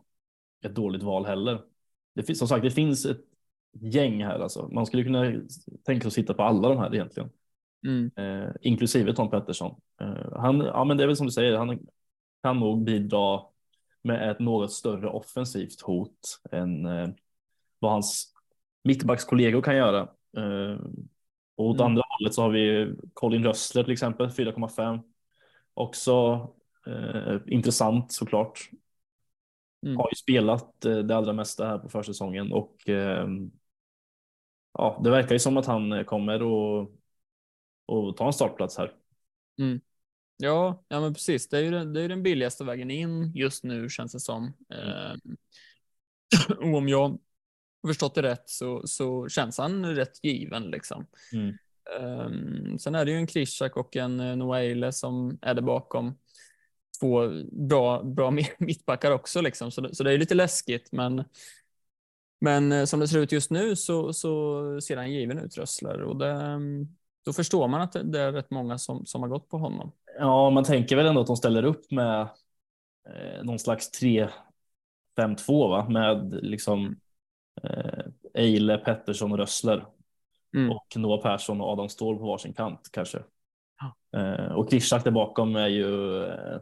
[0.61, 1.61] ett dåligt val heller.
[2.15, 3.21] Det finns som sagt, det finns ett
[3.73, 4.67] gäng här alltså.
[4.71, 5.33] Man skulle kunna
[5.85, 7.29] tänka sig att sitta på alla de här egentligen,
[7.87, 8.11] Mm.
[8.15, 9.81] eh, inklusive Tom Pettersson.
[10.01, 11.87] Eh, han, ja, men det är väl som du säger, han
[12.43, 13.41] kan nog bidra
[14.01, 17.09] med ett något större offensivt hot än eh,
[17.79, 18.33] vad hans
[18.83, 19.99] mittbackskollegor kan göra.
[20.37, 20.79] Eh,
[21.55, 21.85] och åt Mm.
[21.85, 24.99] andra hållet så har vi Colin Rössler till exempel, 4,5.
[25.73, 26.47] Också
[26.87, 28.69] eh, intressant såklart.
[29.83, 29.97] Mm.
[29.97, 33.27] Har ju spelat eh, det allra mesta här på försäsongen och eh,
[34.73, 36.89] ja, det verkar ju som att han kommer att
[37.85, 38.93] och ta en startplats här.
[40.37, 41.49] Ja, ja, men precis.
[41.49, 44.53] Det är ju den, det är den billigaste vägen in just nu känns det som.
[44.69, 45.37] Ehm,
[46.57, 47.09] och om jag
[47.83, 51.05] har förstått det rätt så, så känns han rätt given liksom.
[51.33, 51.55] Mm.
[51.99, 56.17] Ehm, sen är det ju en Krishak och en eh, Noaile som är där bakom.
[56.99, 60.91] Två bra, bra mittbackar också liksom, så det, så det är lite läskigt.
[60.91, 61.23] Men,
[62.41, 66.01] men eh, som det ser ut just nu så, så ser han given ut, Rössler.
[66.01, 66.87] Och det, mm,
[67.25, 69.91] då förstår man att det, är rätt många som, som har gått på honom.
[70.19, 72.21] Ja, man tänker väl ändå att de ställer upp med
[73.09, 74.29] eh, någon slags 3-5-2
[75.47, 75.89] va?
[75.89, 76.95] med liksom
[77.63, 79.85] eh, Eile, Pettersson och Rössler
[80.55, 80.71] Mm.
[80.71, 83.23] och Noah Persson och Adam Ståhl på varsin kant kanske.
[84.17, 86.59] Eh, och Krishak där bakom är ju eh,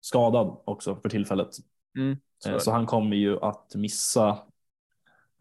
[0.00, 1.48] skadad också för tillfället.
[1.98, 4.28] Mm, så Eh, så han kommer ju att missa.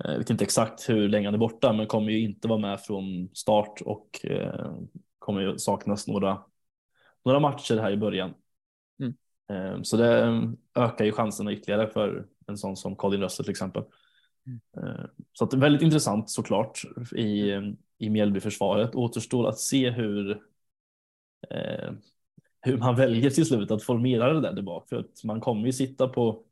[0.03, 2.59] eh, Jag vet inte exakt hur länge han är borta, men kommer ju inte vara
[2.59, 4.71] med från start och eh,
[5.19, 6.43] kommer ju saknas några,
[7.25, 8.33] några matcher här i början.
[8.99, 9.83] Mm.
[9.83, 10.41] Så det
[10.75, 13.83] ökar ju chanserna ytterligare för en sån som Colin Russell till exempel.
[14.45, 15.07] Mm.
[15.33, 16.81] Så att det är väldigt intressant såklart
[17.15, 17.51] i,
[17.97, 18.95] i Mjällbyförsvaret.
[18.95, 20.31] Återstår att se hur,
[21.49, 21.91] eh,
[22.61, 24.85] hur man väljer till slut att formera det där tillbaka.
[24.89, 26.43] För att man kommer ju sitta på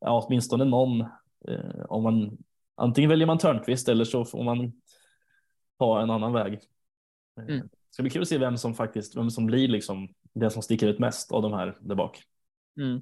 [0.00, 1.00] ja, åtminstone någon.
[1.48, 2.38] Eh, om man,
[2.74, 4.72] antingen väljer man Törnqvist eller så får man
[5.78, 6.52] ta en annan väg.
[6.52, 7.60] Eh, Mm.
[7.60, 10.62] Det ska bli kul att se vem som faktiskt, vem som blir liksom den som
[10.62, 12.22] sticker ut mest av de här där bak.
[12.76, 13.00] Mm.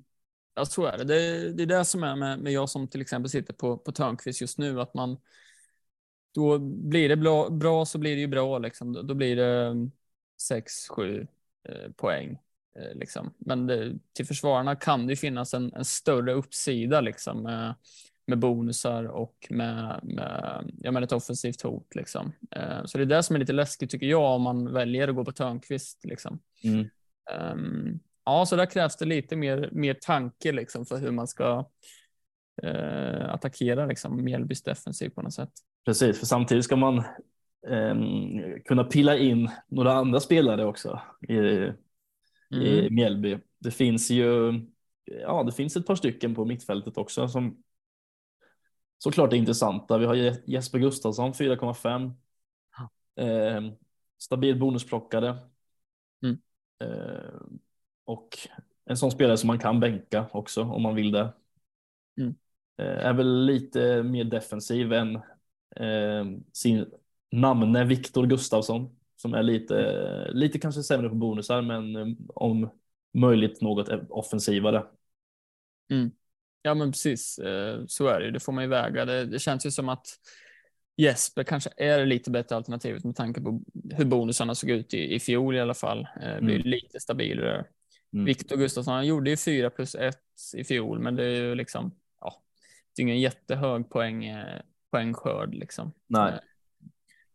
[0.55, 1.05] Ja, så är det.
[1.05, 3.93] Det, det är det som är med, med jag som till exempel sitter på, på
[3.93, 5.19] Törnqvist just nu, att man
[6.35, 8.93] då blir det bra, bra så blir det ju bra liksom.
[8.93, 9.75] Då, blir det
[10.51, 11.27] 6-7 eh,
[11.97, 12.39] poäng
[12.79, 13.35] eh, liksom.
[13.39, 17.75] Men det, till försvararna kan det finnas en, en större uppsida liksom med,
[18.27, 22.33] med bonusar och med, med, ja, med ett offensivt hot liksom.
[22.51, 25.15] Eh, så det är det som är lite läskigt tycker jag om man väljer att
[25.15, 26.39] gå på Törnqvist liksom.
[26.65, 26.89] Mm.
[27.53, 31.71] Um, ja, så där krävs det lite mer, mer tanke liksom för hur man ska
[32.63, 35.53] eh, attackera liksom Mjällbys defensiv på något sätt.
[35.85, 37.05] Precis, för samtidigt ska man eh,
[38.65, 41.73] kunna pilla in några andra spelare också i, mm.
[42.51, 43.39] i Mjällby.
[43.59, 44.53] Det finns ju,
[45.05, 47.63] ja, det finns ett par stycken på mittfältet också som
[48.99, 49.99] såklart är intressanta.
[49.99, 50.15] Vi har
[50.51, 52.13] Jesper Gustafsson 4,5.
[53.17, 53.73] Eh,
[54.19, 55.37] stabil bonusplockare.
[56.23, 56.39] Mm.
[56.85, 57.41] Eh,
[58.05, 58.29] och
[58.85, 61.33] en sån spelare som man kan bänka också om man vill det.
[62.21, 62.35] Mm.
[62.77, 65.17] Eh, är väl lite mer defensiv än
[65.77, 66.91] eh, sin
[67.33, 72.71] namne Viktor Gustafsson som är lite, lite kanske sämre på bonusar men eh, om
[73.15, 74.85] möjligt något offensivare.
[75.91, 76.11] Mm.
[76.63, 79.05] Ja men precis, eh, så är det Det får man ju väga.
[79.05, 80.07] Det, det känns ju som att
[80.97, 85.21] Jesper kanske är lite bättre alternativet med tanke på hur bonusarna såg ut i, i
[85.21, 86.09] fjol i alla fall.
[86.23, 86.69] Eh, blir mm.
[86.69, 87.65] lite stabilare.
[88.13, 88.25] Mm.
[88.25, 90.19] Viktor Gustafsson, han gjorde ju 4 plus 1
[90.57, 92.43] i fjol, men det är ju liksom, ja,
[92.97, 94.27] det är ingen jättehög poäng,
[94.91, 95.93] poängskörd liksom.
[96.07, 96.41] Nej.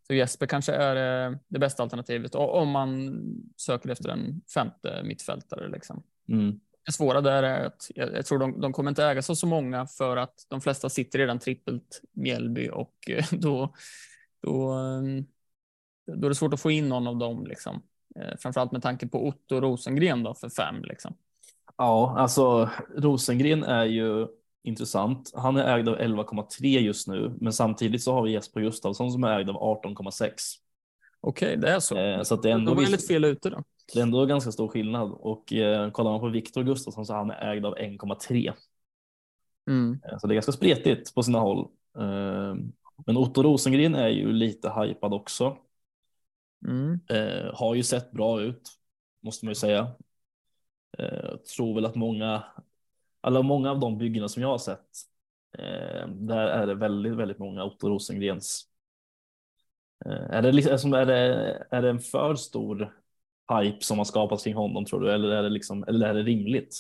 [0.07, 3.19] Så Jesper kanske är eh, det bästa alternativet om man
[3.57, 6.03] söker efter en femte mittfältare liksom.
[6.29, 6.59] Mm.
[6.85, 9.87] Det svåra där är att jag, tror de, de kommer inte äga så, så många
[9.87, 13.73] för att de flesta sitter redan trippelt Mjällby och eh, då,
[14.41, 14.75] då,
[16.05, 17.81] då är det svårt att få in någon av dem liksom.
[18.19, 20.83] Eh, framförallt med tanke på Otto Rosengren då för fem.
[20.83, 21.13] Liksom.
[21.77, 24.27] Ja, alltså Rosengren är ju
[24.63, 25.31] intressant.
[25.35, 29.23] Han är ägd av 11,3 just nu, men samtidigt så har vi Jesper Gustafsson som
[29.23, 30.31] är ägd av 18,6.
[31.21, 31.97] Okej, det är så.
[31.97, 33.63] Eh, så att det är ändå då var jag lite fel ute då.
[33.93, 37.17] Det är ändå ganska stor skillnad och eh, kollar man på Viktor Gustafsson så är
[37.17, 38.53] han ägd av 1,3.
[39.69, 39.99] Mm.
[40.03, 41.67] Eh, så det är ganska spretigt på sina håll.
[41.97, 42.55] Eh,
[43.05, 45.57] men Otto Rosengren är ju lite hypad också.
[46.67, 46.99] Mm.
[47.09, 48.69] Eh, har ju sett bra ut,
[49.21, 49.91] måste man ju säga.
[50.97, 52.43] Eh, tror väl att många,
[53.27, 54.89] alla många av de byggena som jag har sett,
[55.57, 58.63] eh, där är det väldigt, väldigt många Otto Rosengrens.
[60.05, 62.93] Eh, är, det liksom, alltså, är, det, är det en för stor
[63.53, 66.23] hype som har skapats kring honom tror du, eller är det, liksom, eller är det
[66.23, 66.77] rimligt?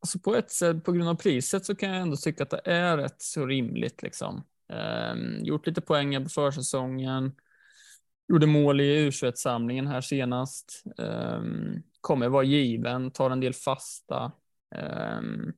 [0.00, 2.62] Alltså på ett sätt, på grund av priset så kan jag ändå tycka att det
[2.64, 4.44] är rätt så rimligt liksom.
[5.12, 7.32] Um, gjort lite poäng på försäsongen
[8.30, 10.82] Gjorde mål i U21-samlingen här senast.
[10.96, 14.32] Um, kommer vara given, tar en del fasta.
[14.70, 15.52] Um,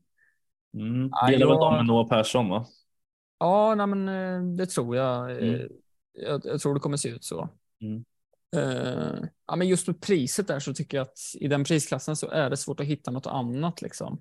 [0.75, 1.11] mm.
[1.29, 2.67] Delar väl de med Noah Persson va?
[3.39, 5.31] Ja, nej, men eh, det tror jag.
[5.31, 5.69] Eh, mm.
[6.13, 6.41] jag.
[6.45, 6.61] jag.
[6.61, 7.49] tror det kommer se ut så.
[7.81, 8.05] Mm.
[8.57, 12.29] Uh, ja, men just med priset där så tycker jag att i den prisklassen så
[12.29, 14.21] är det svårt att hitta något annat liksom.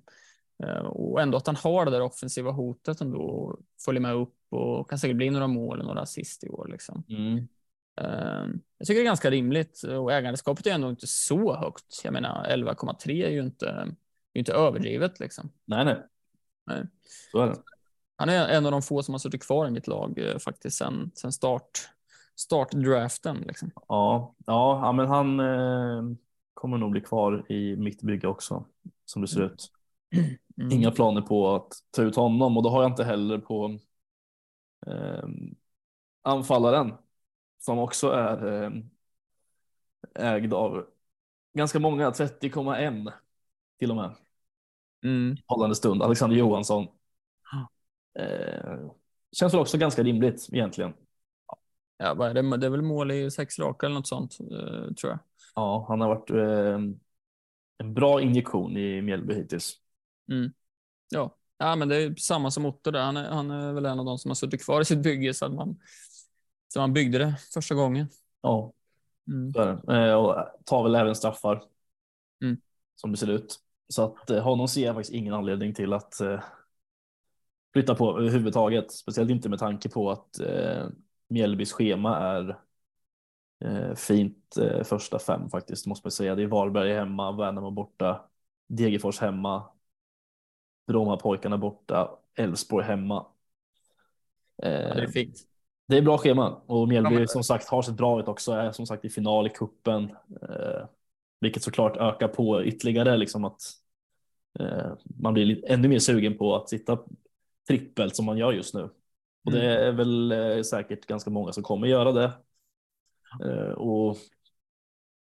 [0.64, 4.90] Uh, och ändå att han har det där offensiva hotet ändå följer med upp och
[4.90, 7.04] kan säkert bli några mål och några assist i år liksom.
[7.08, 7.48] Mm.
[8.00, 12.00] Ehm, jag tycker det är ganska rimligt och ägandeskapet är ändå inte så högt.
[12.04, 13.88] Jag menar 11,3 är ju inte,
[14.32, 15.52] är inte överdrivet liksom.
[15.64, 16.02] Nej, nej.
[16.66, 16.86] nej.
[17.32, 17.56] Så är det.
[18.16, 20.78] Han är en av de få som har suttit kvar i mitt lag eh, faktiskt
[20.78, 21.88] sen, sen start,
[22.34, 23.36] startdraften.
[23.36, 23.70] Liksom.
[23.88, 26.16] Ja, ja, ja, men han eh,
[26.54, 28.64] kommer nog bli kvar i mitt bygge också
[29.04, 29.72] som det ser ut.
[30.56, 30.72] Mm.
[30.72, 33.78] Inga planer på att ta ut honom och då har jag inte heller på
[34.86, 35.24] eh,
[36.22, 36.92] anfallaren
[37.58, 38.70] som också är eh,
[40.14, 40.86] ägd av
[41.54, 43.12] ganska många, 30,1
[43.82, 44.14] till och med.
[45.04, 45.36] Mm.
[45.46, 46.86] Hållande stund, Alexander Johansson.
[48.18, 48.90] Eh,
[49.32, 50.92] känns väl också ganska rimligt egentligen.
[51.96, 52.56] Ja, vad är det?
[52.56, 55.18] det är väl mål i sex raka eller något sånt, eh, tror jag.
[55.54, 56.80] Ja, han har varit eh,
[57.78, 59.74] en bra injektion i Mjällby hittills.
[60.30, 60.52] Mm.
[61.08, 61.36] Ja.
[61.58, 63.02] ja, men det är samma som Otto där.
[63.02, 65.34] Han är, han är väl en av de som har suttit kvar i sitt bygge
[65.34, 65.80] så att man
[66.68, 68.08] så man byggde det första gången.
[68.40, 68.72] Ja,
[69.28, 69.52] mm.
[69.88, 71.64] Eh, och tar väl även straffar
[72.42, 72.56] mm.
[72.94, 73.61] som det ser ut.
[73.92, 76.40] Så att eh, honom ser jag faktiskt ingen anledning till att eh,
[77.72, 78.92] flytta på överhuvudtaget.
[78.92, 80.86] Speciellt inte med tanke på att eh,
[81.28, 82.58] Mjällbys schema är
[83.64, 86.34] eh, fint eh, första fem faktiskt, måste man säga.
[86.34, 88.24] Det är Varberg hemma, Värnamo borta,
[88.68, 89.64] Degerfors hemma,
[90.86, 93.26] Brommapojkarna borta, Elfsborg hemma.
[94.56, 95.36] Ja, det är fint.
[95.88, 97.28] Det är bra schema och Mjällby ja, men...
[97.28, 98.52] som sagt har sett bra ut också.
[98.52, 100.86] Är som sagt i final i kuppen, eh,
[101.40, 103.81] vilket såklart ökar på ytterligare liksom att eh,
[105.04, 106.98] man blir lite, ännu mer sugen på att sitta
[107.68, 108.88] trippelt som man gör just nu.
[109.44, 112.32] Och det är väl eh, säkert ganska många som kommer göra det.
[113.44, 114.16] Eh, och,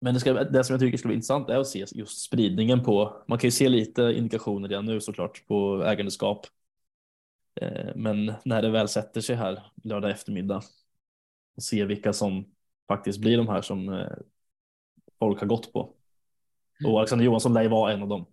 [0.01, 2.83] men det, ska, det som jag tycker ska bli intressant är att se just spridningen
[2.83, 6.45] på, man kan ju se lite indikationer redan nu såklart på ägandeskap.
[7.61, 10.63] Eh, men när det väl sätter sig här lördag eftermiddag
[11.55, 12.45] och se vilka som
[12.87, 14.11] faktiskt blir de här som eh,
[15.19, 15.93] folk har gått på.
[16.85, 18.25] Och Alexander Johansson lär ju vara en av dem.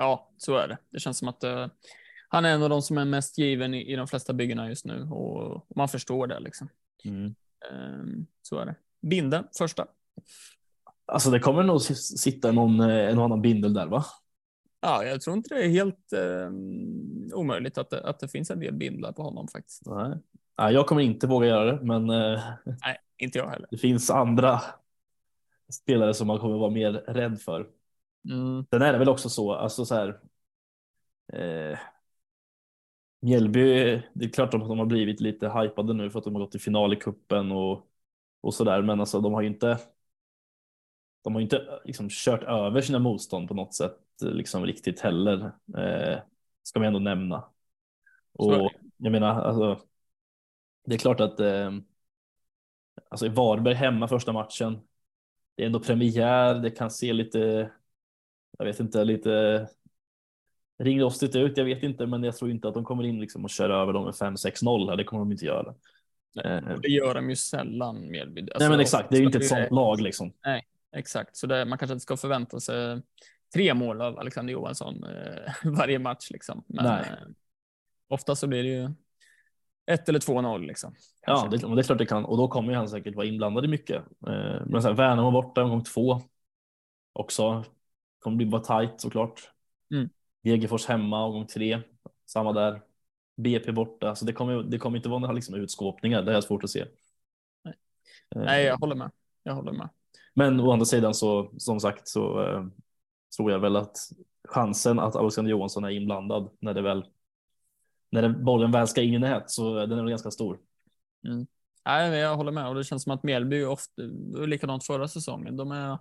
[0.00, 0.78] Ja, så är det.
[0.90, 1.66] Det känns som att uh,
[2.28, 4.84] han är en av de som är mest given i, i de flesta byggena just
[4.84, 6.68] nu och, och man förstår det liksom.
[7.04, 7.34] Mm.
[7.72, 8.74] Um, så är det.
[9.00, 9.86] Binden första.
[11.06, 14.04] Alltså det kommer nog sitta någon, en annan bindel där va?
[14.80, 16.50] Ja, jag tror inte det är helt eh,
[17.38, 19.82] omöjligt att det, att det finns en del bindlar på honom faktiskt.
[19.86, 20.18] Nej.
[20.58, 23.68] Nej, jag kommer inte våga göra det, men eh, Nej, inte jag heller.
[23.70, 24.60] det finns andra
[25.72, 27.66] spelare som man kommer vara mer rädd för.
[28.24, 28.66] Mm.
[28.70, 30.20] Sen är det väl också så, alltså så här.
[31.32, 31.78] Eh,
[33.20, 33.62] Mjällby,
[34.12, 36.50] det är klart att de har blivit lite hypade nu för att de har gått
[36.50, 37.86] till final i kuppen och,
[38.40, 39.78] och så där, men alltså de har ju inte.
[41.22, 45.52] De har ju inte liksom kört över sina motstånd på något sätt liksom riktigt heller.
[45.76, 46.18] Eh,
[46.62, 47.44] ska man ändå nämna.
[48.32, 49.86] Och jag menar, alltså.
[50.84, 51.40] Det är klart att.
[51.40, 51.72] Eh,
[53.10, 54.78] alltså i Varberg hemma första matchen.
[55.54, 56.54] Det är ändå premiär.
[56.54, 57.70] Det kan se lite
[58.60, 59.66] jag vet inte, lite
[60.78, 61.56] ringrostigt ut.
[61.56, 63.92] Jag vet inte, men jag tror inte att de kommer in liksom och kör över
[63.92, 65.74] dem med 5-6-0 Det kommer de inte göra.
[66.34, 68.40] Nej, det gör de ju sällan Mjällby.
[68.40, 69.10] Alltså, Nej, men exakt.
[69.10, 70.32] Det är ju inte ett sånt lag liksom.
[70.44, 71.36] Nej, exakt.
[71.36, 73.02] Så det, man kanske inte ska förvänta sig
[73.54, 76.64] tre mål av Alexander Johansson eh, varje match liksom.
[76.66, 77.04] Men eh,
[78.08, 78.90] ofta så blir det ju
[79.86, 80.94] ett eller två noll liksom.
[81.26, 81.46] Kanske.
[81.46, 83.68] Ja, det, det, är klart det kan och då kommer han säkert vara inblandad i
[83.68, 84.02] mycket.
[84.26, 86.20] Eh, men sen Värnamo borta omgång två
[87.12, 87.64] också
[88.20, 89.50] kommer bli bara tajt såklart.
[89.94, 90.08] Mm.
[90.42, 91.80] Degerfors hemma omgång tre.
[92.26, 92.82] Samma där.
[93.36, 94.14] BP borta.
[94.14, 96.22] Så det kommer, det kommer inte vara några liksom utskåpningar.
[96.22, 96.86] Det är svårt att se.
[97.64, 97.74] Nej.
[98.34, 99.10] Nej, jag håller med.
[99.42, 99.88] Jag håller med.
[100.34, 102.66] Men å andra sidan så som sagt så eh,
[103.36, 103.96] tror jag väl att
[104.48, 107.04] chansen att Alexander Johansson är inblandad när det väl
[108.10, 110.58] när den, bollen väl ska in i nät så den är väl ganska stor.
[111.26, 111.46] Mm.
[111.84, 114.02] Nej, jag håller med och det känns som att Mjällby ofta
[114.46, 115.56] likadant förra säsongen.
[115.56, 115.98] De är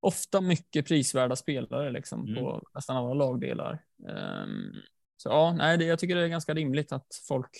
[0.00, 2.34] ofta mycket prisvärda spelare liksom mm.
[2.34, 3.82] på nästan alla lagdelar.
[4.08, 4.72] Um,
[5.16, 7.50] så ja, nej, det, jag tycker det är ganska rimligt att folk,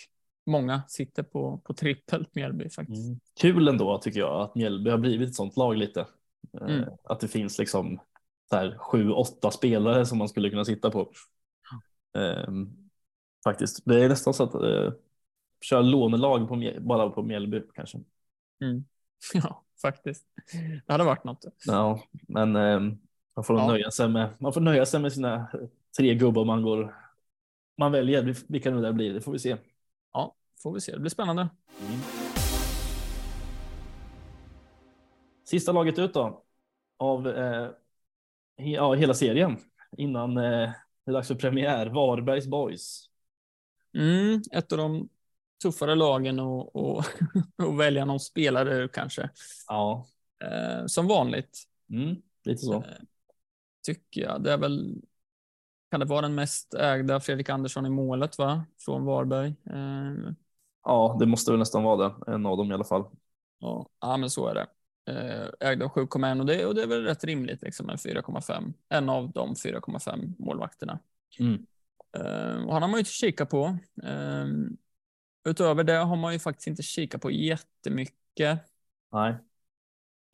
[0.46, 3.06] många sitter på, på trippelt Mjällby faktiskt.
[3.06, 3.20] Mm.
[3.40, 6.00] Kul ändå tycker jag att Mjällby har blivit ett sånt lag lite.
[6.60, 6.88] Eh, mm.
[7.04, 8.00] att det finns liksom
[8.50, 11.12] där sju, åtta spelare som man skulle kunna sitta på.
[12.46, 12.90] Um,
[13.44, 14.92] faktiskt, det är nästan så att uh,
[15.60, 17.98] köra lånelag på, bara på Mjällby kanske.
[18.64, 18.84] Mm.
[19.34, 20.26] Ja, faktiskt.
[20.86, 21.44] Det hade varit något.
[21.66, 22.80] Ja, men eh,
[23.36, 23.66] man får ja.
[23.66, 24.28] nöja sig med.
[24.38, 25.48] Man får nöja sig med sina
[25.96, 26.96] tre gubbar man går.
[27.78, 29.14] Man väljer vilka det där blir.
[29.14, 29.56] Det får vi se.
[30.12, 30.92] Ja, får vi se.
[30.92, 31.48] Det blir spännande.
[31.88, 32.00] Mm.
[35.44, 36.42] Sista laget ut då
[36.96, 37.68] av eh,
[38.58, 39.56] he, ja, hela serien
[39.96, 40.70] innan eh,
[41.04, 41.86] det är dags för premiär.
[41.86, 43.10] Varbergs Boys.
[43.94, 45.08] Mm, ett av de
[45.62, 47.04] tuffare lagen och, och,
[47.62, 49.30] och välja någon spelare kanske.
[49.66, 50.06] Ja.
[50.44, 51.62] Eh, som vanligt.
[51.90, 52.74] Mm, lite så.
[52.74, 52.82] Eh,
[53.86, 54.42] tycker jag.
[54.42, 55.02] Det är väl,
[55.90, 58.64] kan det vara den mest ägda Fredrik Andersson i målet va?
[58.84, 59.54] Från Varberg.
[59.70, 60.32] Eh,
[60.84, 62.32] ja, det måste väl nästan vara det.
[62.32, 63.04] En av dem i alla fall.
[63.58, 64.66] Ja, ja men så är det.
[65.12, 68.72] Eh, ägda 7,1 och det, och det är väl rätt rimligt liksom med 4,5.
[68.88, 70.98] En av de 4,5 målvakterna.
[71.38, 71.66] Mm.
[72.18, 73.78] Uh, och han har man ju inte kikat på.
[75.44, 78.60] Utöver det har man ju faktiskt inte kikat på jättemycket.
[79.12, 79.34] Nej.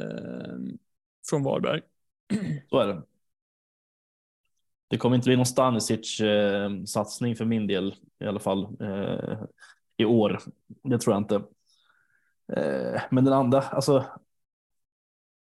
[0.03, 0.57] Eh,
[1.31, 1.83] från Varberg.
[2.71, 3.03] Så är det.
[4.89, 9.43] Det kommer inte bli någon Stanisic eh, satsning för min del i alla fall eh,
[9.97, 10.41] i år.
[10.83, 11.35] Det tror jag inte.
[12.53, 14.05] Eh, men den andra, alltså.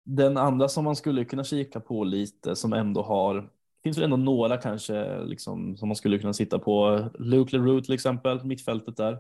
[0.07, 3.51] Den andra som man skulle kunna kika på lite som ändå har
[3.83, 7.05] finns det ändå några kanske liksom som man skulle kunna sitta på.
[7.19, 9.19] Luke Leroux till exempel, mittfältet där.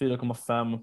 [0.00, 0.78] 4,5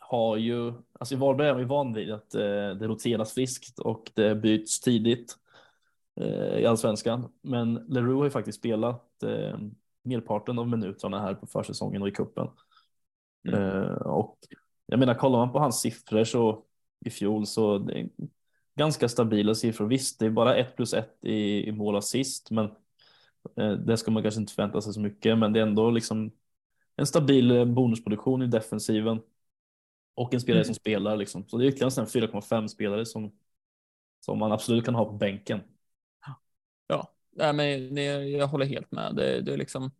[0.00, 4.10] har ju, alltså i Varberg är ju van vid att eh, det roteras friskt och
[4.14, 5.36] det byts tidigt
[6.20, 7.32] eh, i allsvenskan.
[7.42, 9.58] Men Leroux har ju faktiskt spelat eh,
[10.02, 12.48] merparten av minuterna här på försäsongen och i kuppen.
[13.48, 13.60] Mm.
[13.62, 14.38] Eh, och
[14.86, 16.64] jag menar, kollar man på hans siffror så
[17.04, 18.08] i fjol så det är
[18.76, 19.86] ganska stabila siffror.
[19.86, 22.64] Visst, det är bara 1 plus 1 i, i mål assist, men
[23.56, 26.30] eh, det ska man kanske inte förvänta sig så mycket, men det är ändå liksom
[26.96, 29.20] en stabil eh, bonusproduktion i defensiven
[30.14, 30.64] och en spelare mm.
[30.64, 31.48] som spelar liksom.
[31.48, 33.32] Så det är ytterligare en 4,5 spelare som
[34.24, 35.60] som man absolut kan ha på bänken.
[36.86, 39.14] Ja, nej, men det, jag håller helt med.
[39.16, 39.90] Det, det, är liksom,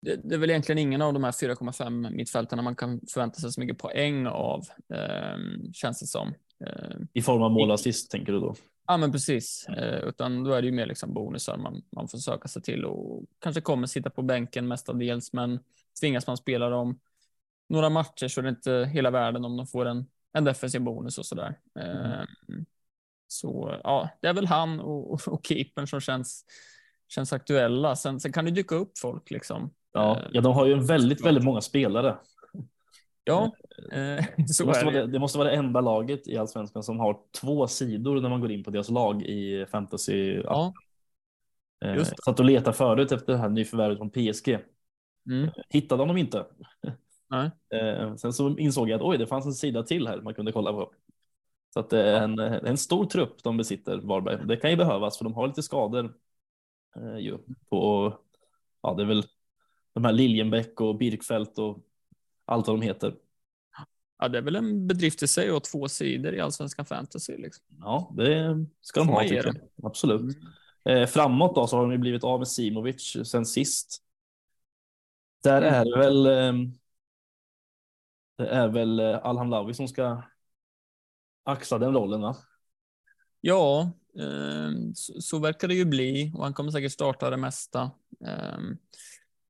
[0.00, 3.52] det, det är väl egentligen ingen av de här 4,5 mittfältarna man kan förvänta sig
[3.52, 4.64] så mycket poäng av,
[4.94, 5.38] eh,
[5.72, 6.34] känns det som.
[6.66, 8.54] Eh, I form av målassist tänker du då?
[8.86, 9.68] Ja, men precis.
[9.68, 12.84] Eh, utan då är det ju mer liksom bonusar man, man får söka sig till
[12.84, 15.60] och kanske kommer sitta på bänken mestadels, men
[16.00, 17.00] tvingas man spela dem
[17.68, 21.18] några matcher så är det inte hela världen om de får en, en defensiv bonus
[21.18, 21.58] och sådär.
[21.80, 22.12] Mm.
[22.12, 22.24] Eh,
[23.28, 26.44] så ja, det är väl han och, och, och keepern som känns,
[27.08, 27.96] känns aktuella.
[27.96, 29.70] Sen, sen kan det dyka upp folk liksom.
[29.92, 32.16] Ja, ja, de har ju en väldigt, väldigt många spelare.
[33.26, 33.52] Ja,
[33.92, 37.00] eh, så det, måste vara det, det måste vara det enda laget i allsvenskan som
[37.00, 40.42] har två sidor när man går in på deras lag i fantasy.
[40.44, 40.72] Ja,
[41.84, 44.58] eh, satt och letade förut efter det här nyförvärvet från PSG.
[45.26, 45.50] Mm.
[45.68, 46.46] Hittade honom inte.
[47.28, 47.50] Nej.
[47.80, 50.52] Eh, sen så insåg jag att oj, det fanns en sida till här man kunde
[50.52, 50.92] kolla på.
[51.74, 54.46] Så att det är en, en stor trupp de besitter, Varberg.
[54.46, 56.14] Det kan ju behövas för de har lite skador.
[56.96, 58.12] Eh, ju, på,
[58.82, 59.24] ja, det är väl
[59.92, 61.78] de här Liljenbäck och Birkfält och
[62.46, 63.14] allt vad de heter.
[64.18, 67.36] Ja, det är väl en bedrift i sig och två sidor i allsvenska fantasy.
[67.36, 67.64] Liksom.
[67.80, 69.56] Ja, det ska de ha tycker jag.
[69.82, 70.20] Absolut.
[70.20, 71.02] Mm.
[71.02, 74.02] Eh, framåt då så har de ju blivit av med Simovic sen sist.
[75.42, 75.74] Där mm.
[75.74, 76.26] är det väl.
[76.26, 76.70] Eh,
[78.36, 80.22] det är väl eh, Alhan Lawi som ska
[81.44, 82.36] axla den rollen va?
[83.40, 87.90] Ja, eh, så, så, verkar det ju bli och han kommer säkert starta det mesta.
[88.26, 88.58] Eh,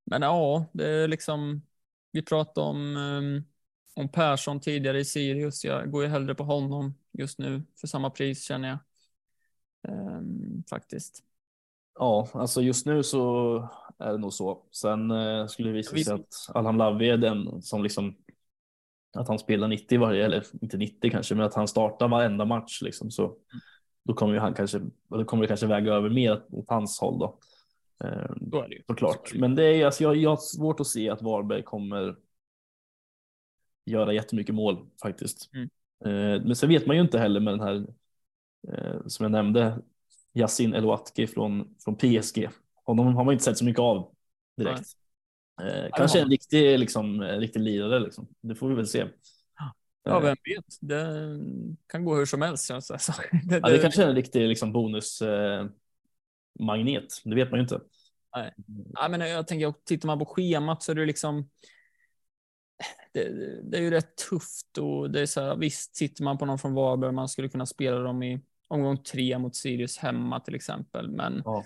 [0.04, 1.62] men ja, det är liksom.
[2.12, 3.44] Vi pratade om ehm,
[3.96, 5.64] om Persson tidigare i Sirius.
[5.64, 8.78] Jag går ju hellre på honom just nu för samma pris känner jag.
[9.88, 11.22] Ehm, faktiskt.
[11.98, 13.56] Ja, alltså just nu så
[13.98, 14.62] är det nog så.
[14.70, 18.16] Sen eh, skulle det visa sig att Alham Lavi är den som liksom
[19.16, 22.82] att han spelar 90 varje, eller inte 90 kanske, men att han startar varenda match
[22.82, 23.10] liksom.
[23.10, 23.36] Så
[24.04, 27.18] då kommer ju han kanske, då kommer det kanske väga över mer åt hans håll
[27.18, 27.38] då.
[28.04, 28.82] Eh, då är det ju.
[28.86, 29.34] Såklart.
[29.34, 32.16] Men det är alltså, jag, jag har svårt att se att Varberg kommer
[33.84, 35.50] göra jättemycket mål faktiskt.
[35.54, 35.68] Mm.
[36.04, 37.86] Eh, men sen vet man ju inte heller med den här
[38.68, 39.78] eh, som jag nämnde,
[40.34, 42.48] Yasin Elouatki från, från PSG.
[42.84, 44.14] Honom har man inte sett så mycket av
[44.56, 44.88] direkt.
[45.62, 48.26] Eh, kanske en riktig, liksom, riktig lirare, liksom.
[48.40, 49.04] det får vi väl se.
[50.04, 50.64] Ja, vem vet?
[50.80, 51.38] Det
[51.86, 52.98] kan gå hur som helst känns det.
[53.62, 54.72] ja, det kanske är en riktig liksom,
[56.58, 57.80] bonusmagnet, det vet man ju inte.
[58.36, 58.54] Nej.
[58.94, 61.50] Ja, men jag tänker, tittar man på schemat så är det liksom
[63.12, 63.28] det,
[63.70, 66.58] det, är ju rätt tufft och det är så här, visst sitter man på någon
[66.58, 71.10] från Varberg, man skulle kunna spela dem i omgång tre mot Sirius hemma till exempel,
[71.10, 71.64] men ja.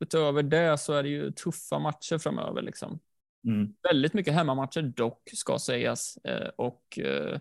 [0.00, 2.98] utöver det så är det ju tuffa matcher framöver liksom.
[3.46, 3.74] Mm.
[3.82, 7.38] Väldigt mycket hemmamatcher dock ska sägas eh, och eh,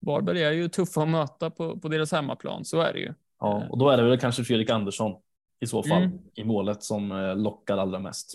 [0.00, 3.14] Varberg är ju tuffa att möta på, på deras hemmaplan, så är det ju.
[3.40, 5.16] Ja, och då är det väl kanske Fredrik Andersson
[5.60, 6.18] i så fall mm.
[6.34, 8.34] i målet som eh, lockar allra mest.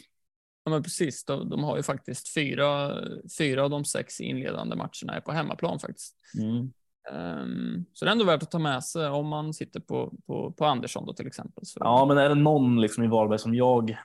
[0.63, 1.25] Ja, men precis.
[1.25, 2.97] De, de, har ju faktiskt fyra,
[3.37, 6.15] fyra av de sex inledande matcherna är på hemmaplan faktiskt.
[6.37, 6.73] Mm.
[7.11, 10.51] Um, så det är ändå värt att ta med sig om man sitter på, på,
[10.51, 11.65] på Andersson då till exempel.
[11.65, 11.79] Så.
[11.81, 13.97] Ja, men är det någon liksom i Varberg som jag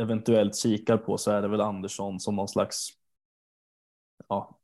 [0.00, 2.88] eventuellt kikar på så är det väl Andersson som någon slags
[4.28, 4.58] ja,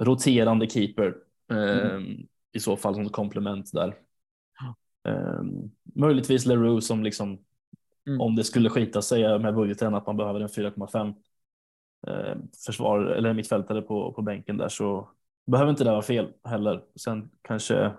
[0.00, 1.14] roterande keeper.
[1.52, 1.96] Mm.
[1.96, 3.96] Um, I så fall som komplement där.
[5.08, 7.38] Um, möjligtvis Leroux som liksom
[8.08, 8.20] Mm.
[8.20, 11.14] Om det skulle skita sig med budgeten att man behöver en 4,5
[12.06, 12.36] eh,
[12.66, 15.08] försvar eller mittfältare på, på bänken där så
[15.46, 16.84] behöver inte det vara fel heller.
[17.00, 17.92] Sen kanske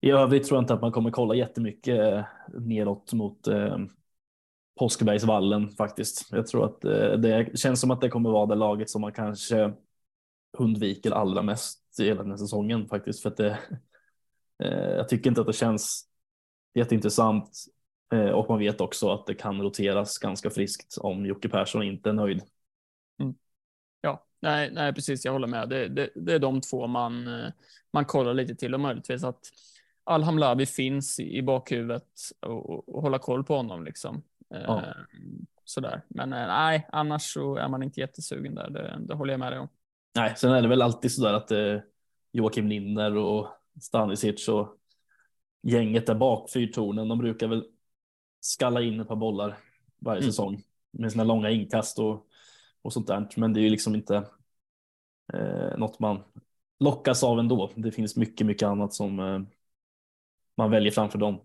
[0.00, 3.78] i övrigt tror jag inte att man kommer kolla jättemycket eh, neråt mot eh,
[4.78, 6.28] Påskbergsvallen faktiskt.
[6.32, 9.12] Jag tror att eh, det känns som att det kommer vara det laget som man
[9.12, 9.72] kanske
[10.58, 13.22] undviker allra mest i hela den här säsongen faktiskt.
[13.22, 13.58] För att det,
[14.58, 16.08] jag tycker inte att det känns
[16.74, 17.50] jätteintressant
[18.12, 22.08] Eh, och man vet också att det kan roteras ganska friskt om Jocke Persson inte
[22.08, 22.42] är nöjd.
[23.20, 23.34] Mm.
[24.00, 25.24] Ja, nej, nej, precis.
[25.24, 25.68] Jag håller med.
[25.68, 27.52] Det, det, det, är de två man, eh,
[27.92, 29.40] man kollar lite till och möjligtvis att
[30.04, 32.08] Al-Hamlavi finns i bakhuvudet
[32.40, 34.22] och, och hålla koll på honom liksom.
[34.54, 34.82] Eh, ja.
[35.64, 36.02] Sådär.
[36.08, 38.70] Men nej, annars så är man inte jättesugen där.
[38.70, 39.68] Det, det håller jag med dig om.
[40.16, 41.78] Nej, sen är det väl alltid så där att eh,
[42.32, 43.48] Joakim Linner och
[43.80, 44.76] Stanisic och
[45.62, 47.64] gänget där bak fyrtornen, de brukar väl
[48.40, 49.58] skalla in ett par bollar
[49.98, 50.30] varje mm.
[50.30, 52.26] säsong med sina långa inkast och,
[52.82, 53.28] och sånt där.
[53.36, 54.16] Men det är ju liksom inte
[55.32, 56.22] eh, något man
[56.78, 57.72] lockas av ändå.
[57.76, 59.40] Det finns mycket, mycket annat som eh,
[60.56, 61.40] man väljer framför dem.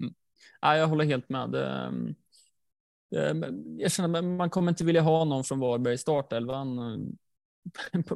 [0.00, 0.14] Mm.
[0.60, 1.50] Ja, jag håller helt med.
[1.50, 1.92] Det,
[3.10, 8.02] det, jag känner att man kommer inte vilja ha någon från Varberg i startelvan eh,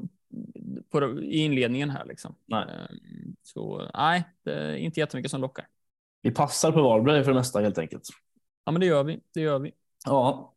[0.90, 2.34] på, i inledningen här liksom.
[2.46, 2.62] Nej.
[2.68, 2.96] Eh,
[3.42, 5.66] så nej, det är inte jättemycket som lockar.
[6.22, 8.08] Vi passar på Varberg för det mesta helt enkelt.
[8.64, 9.20] Ja, men det gör vi.
[9.34, 9.72] Det gör vi.
[10.06, 10.54] Ja,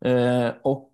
[0.00, 0.92] eh, och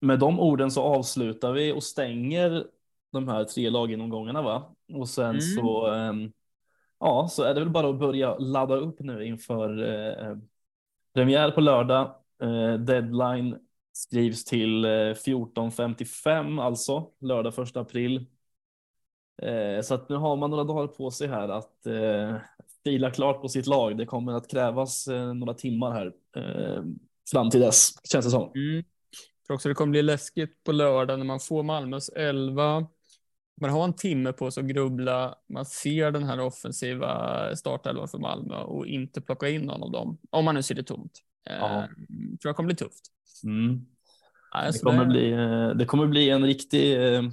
[0.00, 2.66] med de orden så avslutar vi och stänger
[3.12, 4.74] de här tre laggenomgångarna va?
[4.92, 5.40] Och sen Mm.
[5.40, 6.12] så, eh,
[7.00, 10.36] ja, så är det väl bara att börja ladda upp nu inför eh,
[11.14, 12.14] premiär på lördag.
[12.42, 13.58] Eh, deadline
[13.98, 18.26] skrivs till eh, 14.55 alltså lördag 1 april.
[19.42, 22.36] Eh, så att nu har man några dagar på sig här att eh,
[22.84, 23.98] fila klart på sitt lag.
[23.98, 26.82] Det kommer att krävas eh, några timmar här eh,
[27.32, 28.52] fram till dess känns det som.
[28.54, 28.76] Mm.
[28.76, 32.86] Jag tror också det kommer bli läskigt på lördag när man får Malmös 11.
[33.60, 35.34] Man har en timme på sig att grubbla.
[35.48, 40.18] Man ser den här offensiva startelvan för Malmö och inte plocka in någon av dem.
[40.30, 41.22] Om man nu ser det tomt.
[41.50, 41.88] Eh, Ja.
[42.08, 43.06] tror jag kommer bli tufft.
[43.44, 43.86] Mm.
[44.54, 47.24] Nej, Det kommer bli, eh, det kommer bli en riktig, eh,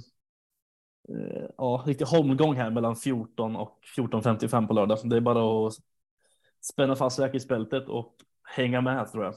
[1.08, 4.98] eh, ja, riktig holmgång här mellan 14 och 14.55 på lördag.
[5.04, 5.74] Det är bara att
[6.60, 8.14] spänna fast räkesbältet och
[8.56, 9.34] hänga med tror jag.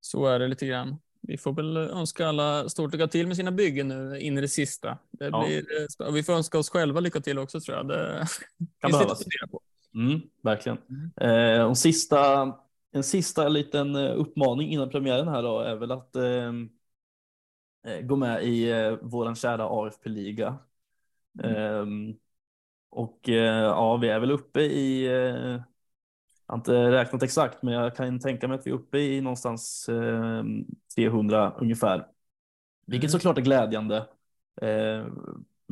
[0.00, 0.96] Så är det lite grann.
[1.20, 4.48] Vi får väl önska alla stort lycka till med sina byggen nu in i det
[4.48, 4.98] sista.
[5.10, 5.44] Det Ja.
[5.46, 7.88] blir, eh, och vi får önska oss själva lycka till också tror jag.
[7.88, 8.26] Det
[8.80, 9.24] Kan behövas.
[9.50, 9.60] på.
[9.94, 10.78] Mm, verkligen.
[11.20, 12.46] Eh, och sista,
[12.92, 16.52] en sista liten eh, uppmaning innan premiären här då är väl att eh,
[17.84, 20.58] eh, gå med i eh, våran kära AFP-liga.
[21.44, 21.86] Eh,
[22.90, 25.60] och eh, ja, vi är väl uppe i, eh,
[26.46, 29.20] jag har inte räknat exakt, men jag kan tänka mig att vi är uppe i
[29.20, 30.44] någonstans eh,
[30.96, 32.08] 300 ungefär.
[32.86, 33.12] Vilket Mm.
[33.12, 34.06] såklart är glädjande.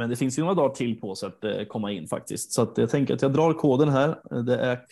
[0.01, 2.53] Men det finns ju några dagar till på sig att eh, komma in faktiskt.
[2.53, 4.43] Så att jag tänker att jag drar koden här.
[4.43, 4.87] Det är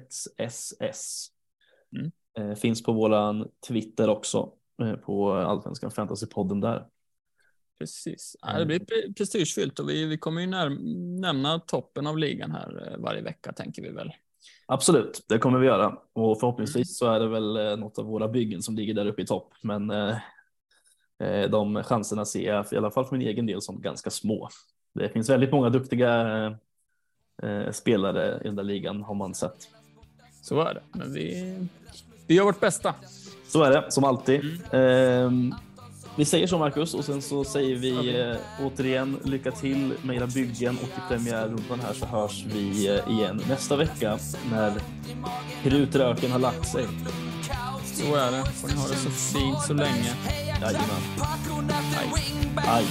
[0.00, 1.26] QJA6SS.
[1.96, 2.10] Mm.
[2.38, 4.52] Eh, finns på våran Twitter också.
[4.82, 6.86] Eh, på Allsvenskan Fantasypodden där.
[7.78, 8.36] Precis.
[8.40, 8.60] Ja, Mm.
[8.60, 10.68] det blir pre- prestigefyllt och vi, vi kommer ju när,
[11.20, 14.12] nämna toppen av ligan här varje vecka tänker vi väl.
[14.66, 15.96] Absolut, det kommer vi göra.
[16.12, 16.84] Och förhoppningsvis Mm.
[16.84, 19.52] så är det väl något av våra byggen som ligger där uppe i topp.
[19.62, 19.90] Men
[21.50, 24.48] de chanserna ser jag, i alla fall för min egen del, som ganska små.
[24.94, 29.68] Det finns väldigt många duktiga eh, eh, spelare i den där ligan har man sett.
[30.42, 30.82] Så är det.
[30.92, 31.56] Men vi,
[32.26, 32.94] vi gör vårt bästa.
[33.46, 34.40] Så är det, som alltid.
[34.40, 34.60] Mm.
[34.72, 35.54] Ehm,
[36.16, 38.20] vi säger så Marcus och sen så säger vi okay.
[38.20, 43.12] Eh, återigen lycka till med era byggen och i premiärrundan här så hörs vi eh,
[43.14, 44.18] igen nästa vecka
[44.50, 44.72] när
[45.62, 46.86] krutröken har lagt sig.
[47.94, 48.44] Så är det.
[48.44, 50.14] Får ni ha det så fint så länge.
[50.60, 51.02] Jajamän.
[51.98, 52.24] Aj.
[52.68, 52.84] Aj.